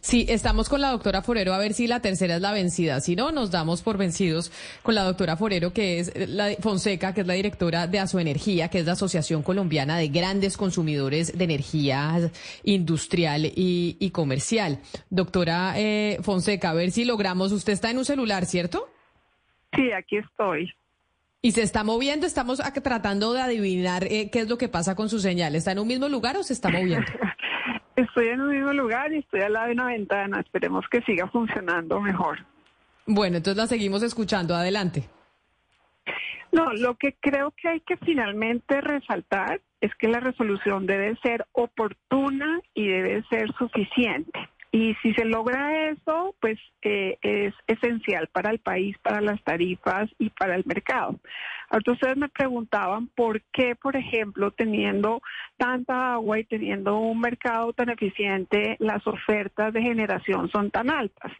Sí, 0.00 0.26
estamos 0.28 0.68
con 0.68 0.80
la 0.80 0.90
doctora 0.90 1.22
Forero 1.22 1.54
a 1.54 1.58
ver 1.58 1.74
si 1.74 1.86
la 1.86 2.00
tercera 2.00 2.36
es 2.36 2.40
la 2.40 2.52
vencida. 2.52 3.00
Si 3.00 3.16
no, 3.16 3.32
nos 3.32 3.50
damos 3.50 3.82
por 3.82 3.98
vencidos 3.98 4.52
con 4.82 4.94
la 4.94 5.04
doctora 5.04 5.36
Forero, 5.36 5.72
que 5.72 5.98
es 6.00 6.12
la 6.28 6.54
Fonseca, 6.60 7.14
que 7.14 7.22
es 7.22 7.26
la 7.26 7.34
directora 7.34 7.86
de 7.86 7.98
Asoenergía, 7.98 8.68
que 8.68 8.80
es 8.80 8.86
la 8.86 8.92
Asociación 8.92 9.42
Colombiana 9.42 9.96
de 9.98 10.08
Grandes 10.08 10.56
Consumidores 10.56 11.36
de 11.36 11.44
Energía 11.44 12.30
Industrial 12.64 13.46
y, 13.46 13.96
y 13.98 14.10
Comercial. 14.10 14.80
Doctora 15.10 15.74
eh, 15.76 16.18
Fonseca, 16.22 16.70
a 16.70 16.74
ver 16.74 16.90
si 16.90 17.04
logramos. 17.04 17.52
Usted 17.52 17.72
está 17.72 17.90
en 17.90 17.98
un 17.98 18.04
celular, 18.04 18.46
¿cierto? 18.46 18.88
Sí, 19.74 19.92
aquí 19.92 20.16
estoy. 20.16 20.72
Y 21.42 21.52
se 21.52 21.62
está 21.62 21.84
moviendo, 21.84 22.26
estamos 22.26 22.60
tratando 22.82 23.32
de 23.32 23.40
adivinar 23.40 24.04
eh, 24.04 24.28
qué 24.30 24.40
es 24.40 24.48
lo 24.48 24.58
que 24.58 24.68
pasa 24.68 24.94
con 24.94 25.08
su 25.08 25.20
señal. 25.20 25.54
¿Está 25.54 25.72
en 25.72 25.78
un 25.78 25.88
mismo 25.88 26.08
lugar 26.08 26.36
o 26.36 26.42
se 26.42 26.52
está 26.52 26.68
moviendo? 26.68 27.06
Estoy 28.00 28.28
en 28.28 28.40
un 28.40 28.50
mismo 28.50 28.72
lugar 28.72 29.12
y 29.12 29.18
estoy 29.18 29.40
al 29.40 29.52
lado 29.52 29.66
de 29.66 29.72
una 29.72 29.86
ventana. 29.86 30.40
Esperemos 30.40 30.86
que 30.90 31.02
siga 31.02 31.28
funcionando 31.28 32.00
mejor. 32.00 32.38
Bueno, 33.06 33.36
entonces 33.36 33.58
la 33.58 33.66
seguimos 33.66 34.02
escuchando. 34.02 34.54
Adelante. 34.54 35.04
No, 36.50 36.72
lo 36.72 36.94
que 36.96 37.14
creo 37.20 37.52
que 37.52 37.68
hay 37.68 37.80
que 37.80 37.98
finalmente 37.98 38.80
resaltar 38.80 39.60
es 39.82 39.94
que 39.96 40.08
la 40.08 40.20
resolución 40.20 40.86
debe 40.86 41.14
ser 41.22 41.46
oportuna 41.52 42.60
y 42.74 42.88
debe 42.88 43.22
ser 43.28 43.52
suficiente. 43.58 44.48
Y 44.72 44.94
si 45.02 45.12
se 45.14 45.24
logra 45.24 45.90
eso, 45.90 46.34
pues 46.40 46.58
eh, 46.82 47.18
es 47.22 47.54
esencial 47.66 48.28
para 48.28 48.50
el 48.50 48.60
país, 48.60 48.96
para 48.98 49.20
las 49.20 49.42
tarifas 49.42 50.08
y 50.18 50.30
para 50.30 50.54
el 50.54 50.64
mercado. 50.64 51.18
Ahora 51.70 51.92
ustedes 51.92 52.16
me 52.16 52.28
preguntaban 52.28 53.08
por 53.08 53.42
qué, 53.52 53.74
por 53.74 53.96
ejemplo, 53.96 54.52
teniendo 54.52 55.22
tanta 55.56 56.14
agua 56.14 56.38
y 56.38 56.44
teniendo 56.44 56.98
un 56.98 57.20
mercado 57.20 57.72
tan 57.72 57.90
eficiente, 57.90 58.76
las 58.78 59.04
ofertas 59.06 59.72
de 59.72 59.82
generación 59.82 60.50
son 60.50 60.70
tan 60.70 60.90
altas. 60.90 61.32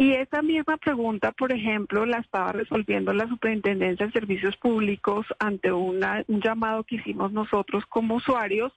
Y 0.00 0.12
esa 0.12 0.40
misma 0.40 0.78
pregunta, 0.78 1.30
por 1.32 1.52
ejemplo, 1.52 2.06
la 2.06 2.20
estaba 2.20 2.52
resolviendo 2.52 3.12
la 3.12 3.28
Superintendencia 3.28 4.06
de 4.06 4.12
Servicios 4.12 4.56
Públicos 4.56 5.26
ante 5.38 5.70
un 5.72 6.00
llamado 6.28 6.84
que 6.84 6.96
hicimos 6.96 7.32
nosotros 7.32 7.84
como 7.86 8.14
usuarios. 8.14 8.72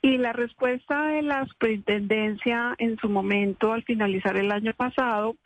Y 0.00 0.16
la 0.16 0.32
respuesta 0.32 1.08
de 1.08 1.22
la 1.22 1.44
superintendencia 1.46 2.74
en 2.78 2.96
su 2.98 3.08
momento, 3.08 3.72
al 3.72 3.82
finalizar 3.82 4.36
el 4.36 4.52
año 4.52 4.72
pasado, 4.74 5.36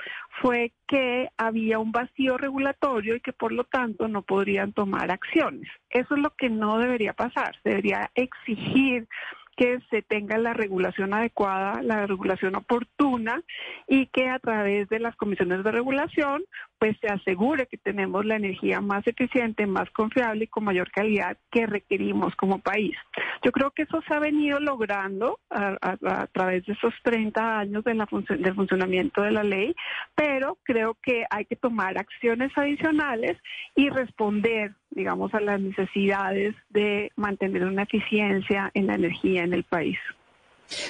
fue 0.43 0.73
que 0.87 1.31
había 1.39 1.79
un 1.79 1.91
vacío 1.91 2.37
regulatorio 2.37 3.17
y 3.17 3.21
que 3.21 3.33
por 3.33 3.53
lo 3.53 3.65
tanto 3.65 4.09
no 4.09 4.23
podrían 4.23 4.73
tomar 4.73 5.11
acciones. 5.11 5.69
Eso 5.89 6.15
es 6.15 6.21
lo 6.21 6.31
que 6.31 6.51
no 6.51 6.79
debería 6.79 7.15
pasar. 7.15 7.57
Debería 7.65 8.11
exigir 8.15 9.09
que 9.57 9.81
se 9.91 10.03
tenga 10.03 10.39
la 10.39 10.55
regulación 10.55 11.13
adecuada, 11.15 11.83
la 11.83 12.07
regulación 12.07 12.57
oportuna 12.57 13.43
y 13.87 14.07
que 14.07 14.29
a 14.29 14.39
través 14.39 14.89
de 14.89 14.99
las 14.99 15.15
comisiones 15.17 15.63
de 15.63 15.71
regulación 15.71 16.43
pues 16.83 16.97
se 17.01 17.07
asegure 17.07 17.69
que 17.69 17.79
tenemos 17.79 18.25
la 18.27 18.35
energía 18.35 18.81
más 18.81 19.07
eficiente, 19.07 19.69
más 19.69 19.89
confiable 19.91 20.47
y 20.47 20.49
con 20.49 20.65
mayor 20.65 20.91
calidad 20.91 21.37
que 21.53 21.65
requerimos 21.65 22.35
como 22.35 22.59
país. 22.59 22.97
Yo 23.45 23.53
creo 23.53 23.71
que 23.71 23.83
eso 23.83 24.03
se 24.03 24.13
ha 24.13 24.19
venido 24.19 24.59
logrando 24.59 25.39
a, 25.49 26.27
través 26.33 26.67
de 26.67 26.73
esos 26.73 26.93
30 27.05 27.61
años 27.61 27.85
de 27.85 27.93
del 27.93 28.55
funcionamiento 28.57 29.23
de 29.23 29.31
la 29.31 29.45
ley, 29.45 29.77
pero 30.17 30.59
creo 30.65 30.97
que 31.01 31.25
hay 31.31 31.45
que 31.45 31.55
tomar 31.55 31.97
acciones 31.99 32.51
adicionales 32.57 33.39
y 33.77 33.89
responder, 33.89 34.75
digamos, 34.91 35.33
a 35.35 35.41
las 35.41 35.61
necesidades 35.61 36.57
de 36.71 37.13
mantener 37.15 37.63
una 37.63 37.85
eficiencia 37.85 38.73
en 38.75 38.89
la 38.89 38.97
energía 38.97 39.45
en 39.45 39.55
el 39.55 39.63
país. 39.63 39.99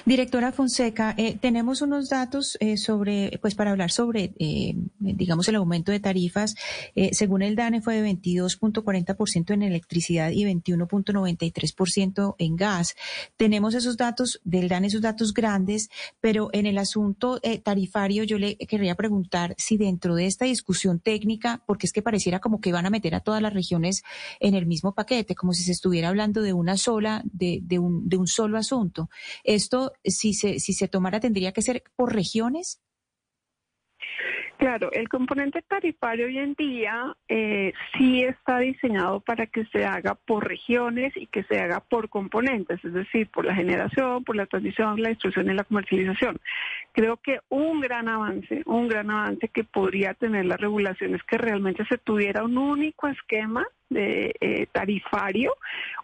Directora 0.05 0.53
Fonseca, 0.53 1.15
eh, 1.17 1.37
tenemos 1.41 1.83
unos 1.83 2.09
datos 2.09 2.57
eh, 2.61 2.77
sobre, 2.77 3.39
pues 3.41 3.55
para 3.55 3.71
hablar 3.71 3.91
sobre, 3.91 4.33
eh, 4.39 4.75
digamos, 4.99 5.49
el 5.49 5.57
aumento 5.57 5.93
de 5.93 6.01
tarifas. 6.01 6.55
Eh, 6.95 7.11
según 7.13 7.43
el 7.43 7.57
DANE 7.57 7.81
fue 7.81 8.01
de 8.01 8.11
22.40% 8.11 9.53
en 9.53 9.63
electricidad 9.63 10.31
y 10.31 10.45
21.93% 10.45 12.35
en 12.39 12.57
gas. 12.57 12.95
Tenemos 13.37 13.75
esos 13.75 13.97
datos 13.97 14.41
del 14.45 14.69
DANE, 14.69 14.89
esos 14.89 15.03
datos 15.03 15.33
grandes, 15.33 15.91
pero 16.21 16.51
en 16.53 16.67
el 16.67 16.79
asunto 16.79 17.39
eh, 17.43 17.59
tarifario 17.59 18.25
yo 18.25 18.39
le 18.39 18.57
querría 18.57 18.95
preguntar 18.95 19.55
si 19.59 19.77
dentro 19.77 20.15
de 20.15 20.27
esta 20.27 20.45
discusión 20.45 21.01
técnica, 21.01 21.63
porque 21.67 21.87
es 21.87 21.93
que 21.93 22.03
pareciera 22.03 22.41
como 22.41 22.61
que 22.61 22.73
van 22.73 22.87
a 22.87 22.91
meter 22.91 23.15
a 23.15 23.21
todas 23.21 23.43
las 23.43 23.53
regiones 23.53 24.03
en 24.41 24.55
el 24.55 24.67
mismo 24.67 24.95
paquete, 24.95 25.35
como 25.35 25.53
si 25.53 25.63
se 25.63 25.73
estuviera 25.73 26.09
hablando 26.09 26.43
de 26.43 26.53
una 26.53 26.77
sola, 26.77 27.23
de, 27.25 27.61
de 27.63 27.79
un, 27.79 28.09
de 28.09 28.17
un 28.17 28.27
solo 28.27 28.59
asunto. 28.59 29.09
Si 30.05 30.35
se, 30.35 30.59
si 30.59 30.73
se 30.73 30.89
tomara, 30.89 31.21
tendría 31.21 31.53
que 31.53 31.63
ser 31.63 31.83
por 31.97 32.15
regiones. 32.15 32.81
Claro, 34.63 34.93
el 34.93 35.09
componente 35.09 35.61
tarifario 35.63 36.27
hoy 36.27 36.39
en 36.39 36.55
día 36.55 37.17
eh, 37.29 37.73
sí 37.99 38.23
está 38.23 38.59
diseñado 38.61 39.19
para 39.19 39.47
que 39.47 39.65
se 39.67 39.85
haga 39.85 40.15
por 40.15 40.47
regiones 40.47 41.13
y 41.17 41.27
que 41.27 41.43
se 41.45 41.59
haga 41.59 41.81
por 41.81 42.09
componentes, 42.09 42.79
es 42.85 42.93
decir, 42.93 43.29
por 43.29 43.45
la 43.45 43.57
generación, 43.57 44.23
por 44.23 44.37
la 44.37 44.47
transmisión, 44.47 45.03
la 45.03 45.09
distribución 45.09 45.51
y 45.51 45.55
la 45.55 45.65
comercialización. 45.65 46.39
Creo 46.93 47.17
que 47.17 47.41
un 47.49 47.81
gran 47.81 48.09
avance, 48.09 48.63
un 48.67 48.87
gran 48.87 49.11
avance 49.11 49.49
que 49.49 49.65
podría 49.65 50.15
tener 50.15 50.45
la 50.45 50.57
regulación 50.57 51.17
es 51.17 51.25
que 51.25 51.39
realmente 51.39 51.85
se 51.87 51.99
tuviera 51.99 52.45
un 52.45 52.57
único 52.57 53.09
esquema 53.09 53.67
de, 53.93 54.35
eh, 54.41 54.67
tarifario 54.73 55.55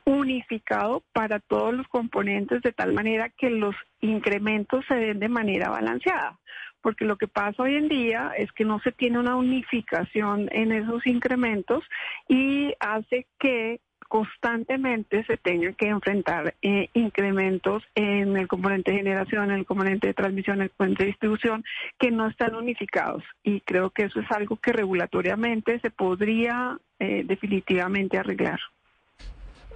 unificado 0.04 1.02
para 1.12 1.40
todos 1.40 1.74
los 1.74 1.86
componentes 1.88 2.62
de 2.62 2.72
tal 2.72 2.92
manera 2.92 3.28
que 3.30 3.50
los 3.50 3.74
incrementos 4.00 4.84
se 4.86 4.94
den 4.94 5.18
de 5.18 5.28
manera 5.28 5.70
balanceada. 5.70 6.38
Porque 6.80 7.04
lo 7.04 7.16
que 7.16 7.26
pasa 7.26 7.62
hoy 7.62 7.74
en 7.74 7.88
día 7.88 8.32
es 8.36 8.52
que 8.52 8.64
no 8.64 8.78
se 8.80 8.92
tiene 8.92 9.18
una 9.18 9.36
unificación 9.36 10.48
en 10.52 10.72
esos 10.72 11.06
incrementos 11.06 11.84
y 12.28 12.72
hace 12.78 13.26
que 13.38 13.80
constantemente 14.08 15.24
se 15.24 15.36
tengan 15.36 15.74
que 15.74 15.88
enfrentar 15.88 16.54
eh, 16.62 16.88
incrementos 16.94 17.82
en 17.94 18.36
el 18.36 18.48
componente 18.48 18.90
de 18.90 18.98
generación, 18.98 19.50
en 19.50 19.58
el 19.58 19.66
componente 19.66 20.08
de 20.08 20.14
transmisión, 20.14 20.56
en 20.56 20.62
el 20.62 20.70
componente 20.70 21.04
de 21.04 21.10
distribución, 21.10 21.64
que 21.98 22.10
no 22.10 22.26
están 22.26 22.54
unificados. 22.54 23.22
Y 23.42 23.60
creo 23.60 23.90
que 23.90 24.04
eso 24.04 24.20
es 24.20 24.30
algo 24.30 24.56
que 24.56 24.72
regulatoriamente 24.72 25.78
se 25.80 25.90
podría 25.90 26.78
eh, 26.98 27.22
definitivamente 27.24 28.18
arreglar. 28.18 28.58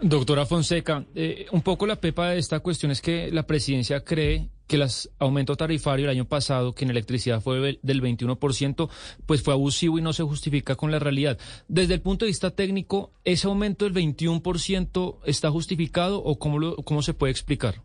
Doctora 0.04 0.46
Fonseca, 0.46 1.04
eh, 1.14 1.46
un 1.52 1.62
poco 1.62 1.86
la 1.86 1.94
pepa 1.94 2.30
de 2.30 2.38
esta 2.38 2.58
cuestión 2.58 2.90
es 2.90 3.00
que 3.00 3.30
la 3.30 3.46
presidencia 3.46 4.02
cree 4.02 4.48
que 4.66 4.74
el 4.74 4.84
aumento 5.20 5.54
tarifario 5.54 6.06
el 6.06 6.10
año 6.10 6.24
pasado, 6.24 6.74
que 6.74 6.84
en 6.84 6.90
electricidad 6.90 7.40
fue 7.40 7.78
del 7.80 8.02
21%, 8.02 8.90
pues 9.26 9.44
fue 9.44 9.54
abusivo 9.54 10.00
y 10.00 10.02
no 10.02 10.12
se 10.12 10.24
justifica 10.24 10.74
con 10.74 10.90
la 10.90 10.98
realidad. 10.98 11.38
Desde 11.68 11.94
el 11.94 12.00
punto 12.00 12.24
de 12.24 12.30
vista 12.30 12.50
técnico, 12.50 13.12
¿ese 13.22 13.46
aumento 13.46 13.84
del 13.84 13.94
21% 13.94 15.18
está 15.24 15.50
justificado 15.52 16.18
o 16.18 16.36
cómo, 16.36 16.58
lo, 16.58 16.76
cómo 16.76 17.02
se 17.02 17.14
puede 17.14 17.30
explicar? 17.30 17.76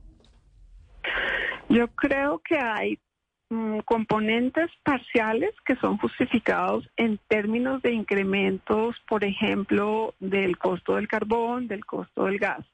Yo 1.69 1.87
creo 1.89 2.41
que 2.47 2.57
hay 2.57 2.97
mm, 3.49 3.79
componentes 3.79 4.69
parciales 4.83 5.53
que 5.65 5.75
son 5.77 5.97
justificados 5.97 6.89
en 6.97 7.19
términos 7.27 7.81
de 7.81 7.93
incrementos, 7.93 8.95
por 9.07 9.23
ejemplo, 9.23 10.13
del 10.19 10.57
costo 10.57 10.95
del 10.95 11.07
carbón, 11.07 11.67
del 11.67 11.85
costo 11.85 12.25
del 12.25 12.39
gas. 12.39 12.65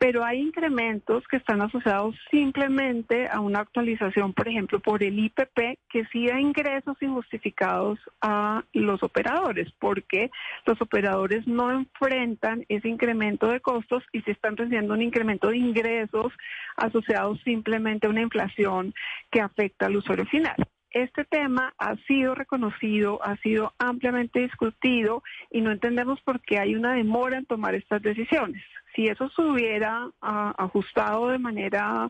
Pero 0.00 0.24
hay 0.24 0.40
incrementos 0.40 1.22
que 1.28 1.36
están 1.36 1.60
asociados 1.60 2.16
simplemente 2.30 3.28
a 3.28 3.40
una 3.40 3.60
actualización, 3.60 4.32
por 4.32 4.48
ejemplo, 4.48 4.80
por 4.80 5.02
el 5.02 5.18
IPP, 5.18 5.78
que 5.90 6.06
sí 6.10 6.26
da 6.26 6.40
ingresos 6.40 6.96
injustificados 7.02 7.98
a 8.22 8.64
los 8.72 9.02
operadores, 9.02 9.70
porque 9.78 10.30
los 10.64 10.80
operadores 10.80 11.46
no 11.46 11.70
enfrentan 11.70 12.64
ese 12.70 12.88
incremento 12.88 13.48
de 13.48 13.60
costos 13.60 14.02
y 14.10 14.22
se 14.22 14.30
están 14.30 14.56
recibiendo 14.56 14.94
un 14.94 15.02
incremento 15.02 15.48
de 15.48 15.58
ingresos 15.58 16.32
asociados 16.78 17.38
simplemente 17.44 18.06
a 18.06 18.10
una 18.10 18.22
inflación 18.22 18.94
que 19.30 19.42
afecta 19.42 19.84
al 19.84 19.96
usuario 19.96 20.24
final 20.24 20.56
este 20.92 21.24
tema 21.24 21.72
ha 21.78 21.94
sido 22.08 22.34
reconocido, 22.34 23.20
ha 23.22 23.36
sido 23.36 23.72
ampliamente 23.78 24.40
discutido 24.40 25.22
y 25.50 25.60
no 25.60 25.70
entendemos 25.70 26.20
por 26.22 26.40
qué 26.40 26.58
hay 26.58 26.74
una 26.74 26.94
demora 26.94 27.38
en 27.38 27.46
tomar 27.46 27.76
estas 27.76 28.02
decisiones. 28.02 28.62
Si 28.94 29.06
eso 29.06 29.28
se 29.30 29.42
hubiera 29.42 30.08
ah, 30.20 30.54
ajustado 30.58 31.28
de 31.28 31.38
manera 31.38 32.08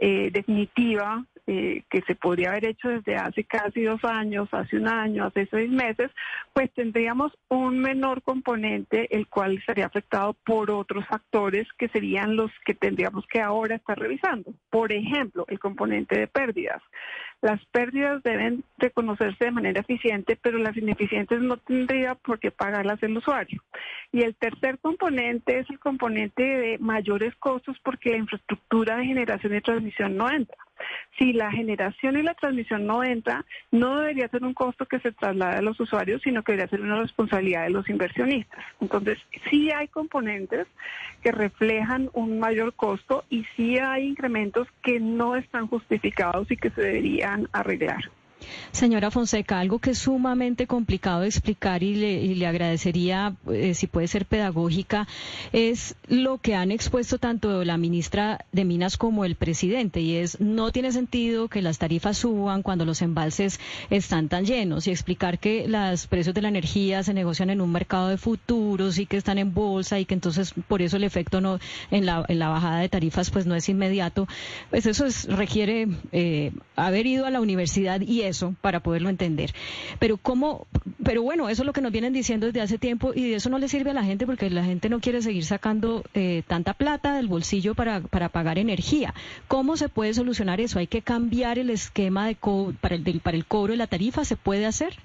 eh, 0.00 0.30
definitiva, 0.32 1.24
eh, 1.46 1.82
que 1.90 2.02
se 2.02 2.14
podría 2.14 2.50
haber 2.50 2.66
hecho 2.66 2.88
desde 2.88 3.16
hace 3.16 3.44
casi 3.44 3.82
dos 3.82 4.04
años, 4.04 4.48
hace 4.52 4.76
un 4.76 4.88
año, 4.88 5.26
hace 5.26 5.46
seis 5.50 5.68
meses, 5.68 6.10
pues 6.52 6.72
tendríamos 6.72 7.32
un 7.48 7.80
menor 7.80 8.22
componente, 8.22 9.08
el 9.14 9.26
cual 9.26 9.62
sería 9.66 9.86
afectado 9.86 10.34
por 10.44 10.70
otros 10.70 11.04
factores 11.06 11.66
que 11.76 11.88
serían 11.88 12.36
los 12.36 12.50
que 12.64 12.74
tendríamos 12.74 13.26
que 13.26 13.40
ahora 13.40 13.74
estar 13.74 13.98
revisando. 13.98 14.54
Por 14.70 14.92
ejemplo, 14.92 15.44
el 15.48 15.58
componente 15.58 16.18
de 16.18 16.28
pérdidas. 16.28 16.80
Las 17.42 17.62
pérdidas 17.66 18.22
deben 18.22 18.62
reconocerse 18.78 19.46
de 19.46 19.50
manera 19.50 19.80
eficiente, 19.80 20.38
pero 20.40 20.58
las 20.58 20.76
ineficientes 20.76 21.40
no 21.40 21.56
tendría 21.56 22.14
por 22.14 22.38
qué 22.38 22.52
pagarlas 22.52 23.02
el 23.02 23.16
usuario. 23.16 23.60
Y 24.12 24.22
el 24.22 24.36
tercer 24.36 24.78
componente 24.78 25.58
es 25.58 25.68
el 25.68 25.80
componente 25.80 26.42
de 26.42 26.78
mayores 26.78 27.34
costos 27.36 27.76
porque 27.82 28.10
la 28.10 28.18
infraestructura 28.18 28.96
de 28.96 29.06
generación 29.06 29.56
y 29.56 29.60
transmisión 29.60 30.16
no 30.16 30.30
entra. 30.30 30.56
Si 31.18 31.32
la 31.32 31.50
generación 31.50 32.16
y 32.16 32.22
la 32.22 32.34
transmisión 32.34 32.86
no 32.86 33.04
entra, 33.04 33.44
no 33.70 33.98
debería 33.98 34.28
ser 34.28 34.44
un 34.44 34.54
costo 34.54 34.86
que 34.86 35.00
se 35.00 35.12
traslade 35.12 35.56
a 35.56 35.62
los 35.62 35.78
usuarios, 35.78 36.22
sino 36.22 36.42
que 36.42 36.52
debería 36.52 36.70
ser 36.70 36.80
una 36.80 37.00
responsabilidad 37.00 37.64
de 37.64 37.70
los 37.70 37.88
inversionistas. 37.88 38.64
Entonces, 38.80 39.18
sí 39.50 39.70
hay 39.70 39.88
componentes 39.88 40.66
que 41.22 41.32
reflejan 41.32 42.10
un 42.12 42.38
mayor 42.38 42.74
costo 42.74 43.24
y 43.30 43.44
sí 43.56 43.78
hay 43.78 44.06
incrementos 44.06 44.68
que 44.82 45.00
no 45.00 45.36
están 45.36 45.66
justificados 45.66 46.50
y 46.50 46.56
que 46.56 46.70
se 46.70 46.80
deberían 46.80 47.48
arreglar. 47.52 48.10
Señora 48.72 49.10
Fonseca, 49.10 49.60
algo 49.60 49.78
que 49.78 49.90
es 49.90 49.98
sumamente 49.98 50.66
complicado 50.66 51.20
de 51.20 51.28
explicar 51.28 51.82
y 51.82 51.94
le, 52.34 52.46
agradecería 52.46 53.34
eh, 53.50 53.74
si 53.74 53.86
puede 53.86 54.08
ser 54.08 54.26
pedagógica 54.26 55.06
es 55.52 55.94
lo 56.08 56.38
que 56.38 56.54
han 56.54 56.70
expuesto 56.70 57.18
tanto 57.18 57.64
la 57.64 57.76
ministra 57.76 58.44
de 58.52 58.64
Minas 58.64 58.96
como 58.96 59.24
el 59.24 59.36
presidente 59.36 60.00
y 60.00 60.16
es 60.16 60.40
no 60.40 60.72
tiene 60.72 60.92
sentido 60.92 61.48
que 61.48 61.62
las 61.62 61.78
tarifas 61.78 62.18
suban 62.18 62.62
cuando 62.62 62.84
los 62.84 63.02
embalses 63.02 63.60
están 63.90 64.28
tan 64.28 64.44
llenos 64.44 64.86
y 64.86 64.90
explicar 64.90 65.38
que 65.38 65.66
los 65.68 66.06
precios 66.06 66.34
de 66.34 66.42
la 66.42 66.48
energía 66.48 67.02
se 67.02 67.14
negocian 67.14 67.50
en 67.50 67.60
un 67.60 67.70
mercado 67.70 68.08
de 68.08 68.18
futuros 68.18 68.98
y 68.98 69.06
que 69.06 69.16
están 69.16 69.38
en 69.38 69.54
bolsa 69.54 69.98
y 69.98 70.04
que 70.04 70.14
entonces 70.14 70.54
por 70.68 70.82
eso 70.82 70.96
el 70.96 71.04
efecto 71.04 71.40
no 71.40 71.58
en 71.90 72.06
la, 72.06 72.24
en 72.28 72.38
la 72.38 72.48
bajada 72.48 72.80
de 72.80 72.88
tarifas 72.88 73.30
pues 73.30 73.46
no 73.46 73.54
es 73.54 73.68
inmediato, 73.68 74.28
pues 74.70 74.86
eso 74.86 75.06
requiere 75.28 75.88
eh, 76.12 76.52
haber 76.76 77.06
ido 77.06 77.26
a 77.26 77.30
la 77.30 77.40
universidad 77.40 78.00
y 78.00 78.22
eso 78.32 78.54
para 78.60 78.80
poderlo 78.80 79.08
entender. 79.08 79.54
Pero 79.98 80.16
cómo, 80.16 80.66
pero 81.04 81.22
bueno, 81.22 81.48
eso 81.48 81.62
es 81.62 81.66
lo 81.66 81.72
que 81.72 81.80
nos 81.80 81.92
vienen 81.92 82.12
diciendo 82.12 82.46
desde 82.46 82.60
hace 82.60 82.78
tiempo 82.78 83.12
y 83.14 83.30
de 83.30 83.36
eso 83.36 83.48
no 83.48 83.58
le 83.58 83.68
sirve 83.68 83.90
a 83.90 83.94
la 83.94 84.04
gente 84.04 84.26
porque 84.26 84.50
la 84.50 84.64
gente 84.64 84.88
no 84.88 85.00
quiere 85.00 85.22
seguir 85.22 85.44
sacando 85.44 86.04
eh, 86.14 86.42
tanta 86.46 86.74
plata 86.74 87.14
del 87.14 87.28
bolsillo 87.28 87.74
para, 87.74 88.00
para 88.00 88.28
pagar 88.28 88.58
energía. 88.58 89.14
¿Cómo 89.48 89.76
se 89.76 89.88
puede 89.88 90.14
solucionar 90.14 90.60
eso? 90.60 90.78
¿Hay 90.78 90.88
que 90.88 91.02
cambiar 91.02 91.58
el 91.58 91.70
esquema 91.70 92.26
de 92.26 92.36
para, 92.80 92.96
el, 92.96 93.20
para 93.20 93.36
el 93.36 93.46
cobro 93.46 93.72
de 93.72 93.76
la 93.78 93.86
tarifa? 93.86 94.24
¿Se 94.24 94.36
puede 94.36 94.66
hacer? 94.66 94.96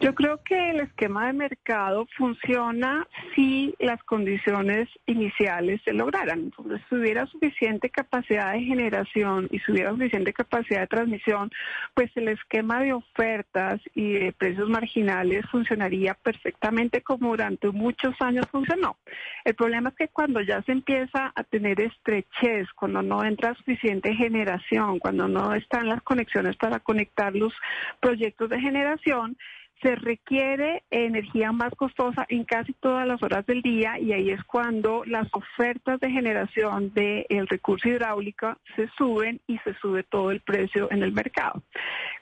Yo 0.00 0.14
creo 0.14 0.42
que 0.42 0.70
el 0.70 0.80
esquema 0.80 1.26
de 1.26 1.32
mercado 1.32 2.06
funciona 2.16 3.06
si 3.34 3.74
las 3.78 4.02
condiciones 4.02 4.88
iniciales 5.06 5.80
se 5.84 5.92
lograran. 5.92 6.40
Entonces, 6.40 6.80
si 6.88 6.96
hubiera 6.96 7.26
suficiente 7.26 7.90
capacidad 7.90 8.52
de 8.52 8.62
generación 8.62 9.48
y 9.50 9.58
si 9.60 9.72
hubiera 9.72 9.90
suficiente 9.90 10.32
capacidad 10.32 10.80
de 10.80 10.86
transmisión, 10.86 11.50
pues 11.94 12.10
el 12.16 12.28
esquema 12.28 12.80
de 12.80 12.92
ofertas 12.92 13.80
y 13.94 14.12
de 14.12 14.32
precios 14.32 14.68
marginales 14.68 15.44
funcionaría 15.50 16.14
perfectamente 16.14 17.02
como 17.02 17.30
durante 17.30 17.68
muchos 17.70 18.14
años 18.20 18.46
funcionó. 18.50 18.96
El 19.44 19.54
problema 19.54 19.90
es 19.90 19.96
que 19.96 20.08
cuando 20.08 20.40
ya 20.40 20.62
se 20.62 20.72
empieza 20.72 21.32
a 21.34 21.44
tener 21.44 21.80
estrechez, 21.80 22.68
cuando 22.74 23.02
no 23.02 23.24
entra 23.24 23.54
suficiente 23.54 24.14
generación, 24.14 24.98
cuando 24.98 25.28
no 25.28 25.54
están 25.54 25.88
las 25.88 26.02
conexiones 26.02 26.56
para 26.56 26.80
conectar 26.80 27.34
los 27.34 27.52
proyectos 28.00 28.50
de 28.50 28.60
generación, 28.60 29.36
se 29.82 29.96
requiere 29.96 30.84
energía 30.90 31.50
más 31.50 31.74
costosa 31.74 32.24
en 32.28 32.44
casi 32.44 32.72
todas 32.74 33.06
las 33.06 33.20
horas 33.22 33.44
del 33.46 33.62
día 33.62 33.98
y 33.98 34.12
ahí 34.12 34.30
es 34.30 34.42
cuando 34.44 35.02
las 35.04 35.28
ofertas 35.32 35.98
de 35.98 36.10
generación 36.10 36.92
del 36.94 37.48
recurso 37.48 37.88
hidráulico 37.88 38.56
se 38.76 38.88
suben 38.96 39.40
y 39.48 39.58
se 39.58 39.74
sube 39.74 40.04
todo 40.04 40.30
el 40.30 40.40
precio 40.40 40.88
en 40.92 41.02
el 41.02 41.12
mercado. 41.12 41.62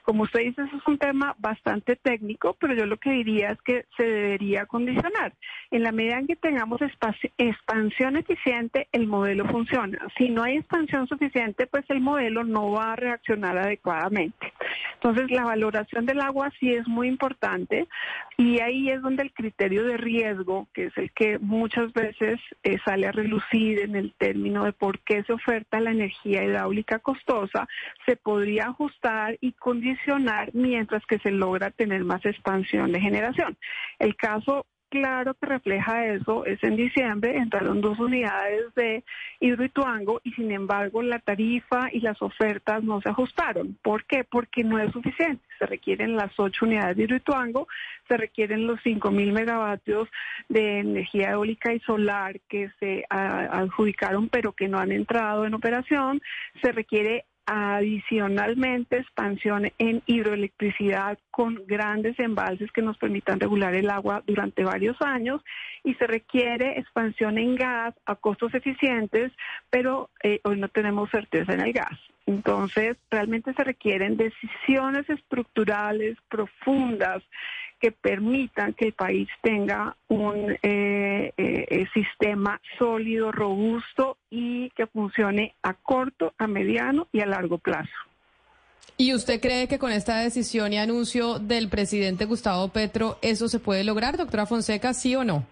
Como 0.03 0.23
usted 0.23 0.39
dice, 0.39 0.63
eso 0.63 0.75
es 0.75 0.87
un 0.87 0.97
tema 0.97 1.35
bastante 1.37 1.95
técnico, 1.95 2.55
pero 2.59 2.73
yo 2.73 2.87
lo 2.87 2.97
que 2.97 3.11
diría 3.11 3.51
es 3.51 3.61
que 3.61 3.85
se 3.95 4.03
debería 4.03 4.65
condicionar. 4.65 5.33
En 5.69 5.83
la 5.83 5.91
medida 5.91 6.17
en 6.17 6.27
que 6.27 6.35
tengamos 6.35 6.81
expansión 7.37 8.17
eficiente, 8.17 8.87
el 8.91 9.05
modelo 9.05 9.45
funciona. 9.45 9.99
Si 10.17 10.29
no 10.29 10.43
hay 10.43 10.57
expansión 10.57 11.07
suficiente, 11.07 11.67
pues 11.67 11.85
el 11.89 12.01
modelo 12.01 12.43
no 12.43 12.71
va 12.71 12.93
a 12.93 12.95
reaccionar 12.95 13.57
adecuadamente. 13.57 14.51
Entonces, 14.95 15.29
la 15.29 15.45
valoración 15.45 16.05
del 16.05 16.21
agua 16.21 16.51
sí 16.59 16.73
es 16.73 16.87
muy 16.87 17.07
importante 17.07 17.50
y 18.37 18.59
ahí 18.59 18.89
es 18.89 19.01
donde 19.01 19.23
el 19.23 19.33
criterio 19.33 19.83
de 19.83 19.97
riesgo, 19.97 20.67
que 20.73 20.85
es 20.85 20.97
el 20.97 21.11
que 21.11 21.37
muchas 21.39 21.91
veces 21.93 22.39
eh, 22.63 22.77
sale 22.83 23.07
a 23.07 23.11
relucir 23.11 23.79
en 23.79 23.95
el 23.95 24.13
término 24.17 24.63
de 24.63 24.73
por 24.73 24.99
qué 24.99 25.23
se 25.23 25.33
oferta 25.33 25.79
la 25.79 25.91
energía 25.91 26.43
hidráulica 26.43 26.99
costosa, 26.99 27.67
se 28.05 28.15
podría 28.15 28.67
ajustar 28.67 29.37
y 29.41 29.53
condicionar 29.53 30.49
mientras 30.53 31.05
que 31.05 31.19
se 31.19 31.31
logra 31.31 31.71
tener 31.71 32.03
más 32.03 32.25
expansión 32.25 32.91
de 32.91 33.01
generación. 33.01 33.57
El 33.99 34.15
caso 34.15 34.65
claro 34.91 35.33
que 35.33 35.45
refleja 35.47 36.05
eso 36.05 36.45
es 36.45 36.61
en 36.63 36.75
diciembre 36.75 37.37
entraron 37.37 37.81
dos 37.81 37.97
unidades 37.97 38.75
de 38.75 39.03
Hidroituango 39.39 40.19
y 40.23 40.31
sin 40.33 40.51
embargo 40.51 41.01
la 41.01 41.19
tarifa 41.19 41.89
y 41.91 42.01
las 42.01 42.21
ofertas 42.21 42.83
no 42.83 43.01
se 43.01 43.09
ajustaron. 43.09 43.77
¿Por 43.81 44.05
qué? 44.05 44.23
Porque 44.23 44.63
no 44.63 44.77
es 44.77 44.91
suficiente. 44.91 45.43
Se 45.57 45.65
requieren 45.65 46.15
las 46.15 46.37
ocho 46.37 46.65
unidades 46.65 46.97
de 46.97 47.03
Hidroituango, 47.03 47.67
se 48.07 48.17
requieren 48.17 48.67
los 48.67 48.79
cinco 48.83 49.11
mil 49.11 49.31
megavatios 49.31 50.09
de 50.49 50.79
energía 50.79 51.31
eólica 51.31 51.73
y 51.73 51.79
solar 51.79 52.39
que 52.49 52.69
se 52.79 53.05
adjudicaron 53.09 54.27
pero 54.27 54.51
que 54.51 54.67
no 54.67 54.77
han 54.77 54.91
entrado 54.91 55.45
en 55.45 55.53
operación, 55.53 56.21
se 56.61 56.71
requiere 56.73 57.25
Adicionalmente, 57.45 58.97
expansión 58.97 59.71
en 59.79 60.03
hidroelectricidad 60.05 61.17
con 61.31 61.63
grandes 61.65 62.17
embalses 62.19 62.71
que 62.71 62.83
nos 62.83 62.97
permitan 62.97 63.39
regular 63.39 63.73
el 63.73 63.89
agua 63.89 64.23
durante 64.25 64.63
varios 64.63 64.95
años 65.01 65.41
y 65.83 65.95
se 65.95 66.05
requiere 66.05 66.79
expansión 66.79 67.37
en 67.37 67.55
gas 67.55 67.95
a 68.05 68.15
costos 68.15 68.53
eficientes, 68.53 69.31
pero 69.69 70.09
eh, 70.23 70.39
hoy 70.43 70.59
no 70.59 70.69
tenemos 70.69 71.09
certeza 71.09 71.53
en 71.53 71.61
el 71.61 71.73
gas. 71.73 71.99
Entonces, 72.27 72.97
realmente 73.09 73.53
se 73.53 73.63
requieren 73.63 74.17
decisiones 74.17 75.09
estructurales 75.09 76.17
profundas 76.29 77.23
que 77.81 77.91
permitan 77.91 78.73
que 78.73 78.85
el 78.85 78.93
país 78.93 79.27
tenga 79.41 79.97
un 80.07 80.57
eh, 80.61 81.33
eh, 81.35 81.87
sistema 81.93 82.61
sólido, 82.77 83.31
robusto 83.31 84.17
y 84.29 84.69
que 84.71 84.85
funcione 84.87 85.55
a 85.63 85.73
corto, 85.73 86.33
a 86.37 86.47
mediano 86.47 87.07
y 87.11 87.21
a 87.21 87.25
largo 87.25 87.57
plazo. 87.57 87.89
¿Y 88.97 89.15
usted 89.15 89.41
cree 89.41 89.67
que 89.67 89.79
con 89.79 89.91
esta 89.91 90.19
decisión 90.19 90.73
y 90.73 90.77
anuncio 90.77 91.39
del 91.39 91.69
presidente 91.69 92.25
Gustavo 92.25 92.67
Petro 92.67 93.17
eso 93.23 93.47
se 93.47 93.59
puede 93.59 93.83
lograr, 93.83 94.15
doctora 94.15 94.45
Fonseca, 94.45 94.93
sí 94.93 95.15
o 95.15 95.23
no? 95.23 95.45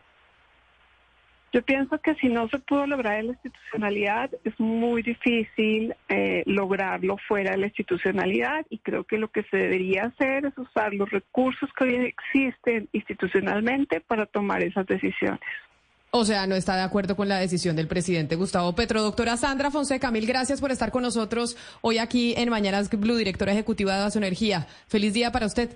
Yo 1.52 1.64
pienso 1.64 2.00
que 2.00 2.14
si 2.16 2.28
no 2.28 2.48
se 2.50 2.60
pudo 2.60 2.86
lograr 2.86 3.24
la 3.24 3.32
institucionalidad, 3.32 4.30
es 4.44 4.60
muy 4.60 5.02
difícil 5.02 5.96
eh, 6.08 6.44
lograrlo 6.46 7.18
fuera 7.28 7.52
de 7.52 7.58
la 7.58 7.68
institucionalidad 7.68 8.66
y 8.70 8.78
creo 8.80 9.04
que 9.04 9.18
lo 9.18 9.30
que 9.30 9.44
se 9.44 9.58
debería 9.58 10.06
hacer 10.06 10.46
es 10.46 10.58
usar 10.58 10.94
los 10.94 11.10
recursos 11.10 11.70
que 11.76 11.86
hoy 11.86 11.96
existen 11.96 12.88
institucionalmente 12.92 14.00
para 14.00 14.28
tomar 14.28 14.62
esas 14.62 14.86
decisiones. 14.86 15.40
O 16.12 16.26
sea, 16.26 16.48
no 16.48 16.56
está 16.56 16.76
de 16.76 16.82
acuerdo 16.82 17.16
con 17.16 17.28
la 17.28 17.38
decisión 17.38 17.76
del 17.76 17.88
presidente 17.88 18.36
Gustavo 18.36 18.74
Petro. 18.74 19.02
Doctora 19.02 19.38
Sandra 19.38 19.70
Fonseca, 19.70 20.10
mil 20.10 20.26
gracias 20.26 20.60
por 20.60 20.72
estar 20.72 20.92
con 20.92 21.04
nosotros 21.04 21.56
hoy 21.82 22.00
aquí 22.00 22.34
en 22.36 22.50
Mañanas 22.50 22.90
Blue, 22.90 23.16
directora 23.16 23.52
ejecutiva 23.52 23.96
de 23.96 24.18
Energía. 24.18 24.68
Feliz 24.88 25.14
día 25.14 25.32
para 25.32 25.46
usted. 25.46 25.70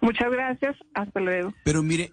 Muchas 0.00 0.30
gracias. 0.30 0.76
Hasta 0.94 1.20
luego. 1.20 1.52
Pero 1.64 1.82
mire, 1.82 2.12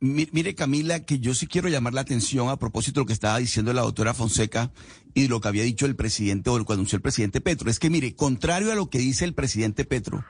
mire 0.00 0.54
Camila, 0.54 1.04
que 1.04 1.18
yo 1.18 1.34
sí 1.34 1.46
quiero 1.46 1.68
llamar 1.68 1.94
la 1.94 2.02
atención 2.02 2.48
a 2.48 2.58
propósito 2.58 3.00
de 3.00 3.02
lo 3.02 3.06
que 3.06 3.12
estaba 3.12 3.38
diciendo 3.38 3.72
la 3.72 3.82
doctora 3.82 4.14
Fonseca 4.14 4.72
y 5.14 5.22
de 5.22 5.28
lo 5.28 5.40
que 5.40 5.48
había 5.48 5.62
dicho 5.62 5.86
el 5.86 5.96
presidente 5.96 6.50
o 6.50 6.58
lo 6.58 6.66
que 6.66 6.74
anunció 6.74 6.96
el 6.96 7.02
presidente 7.02 7.40
Petro. 7.40 7.70
Es 7.70 7.78
que 7.78 7.90
mire, 7.90 8.14
contrario 8.14 8.72
a 8.72 8.74
lo 8.74 8.90
que 8.90 8.98
dice 8.98 9.24
el 9.24 9.34
presidente 9.34 9.84
Petro, 9.84 10.24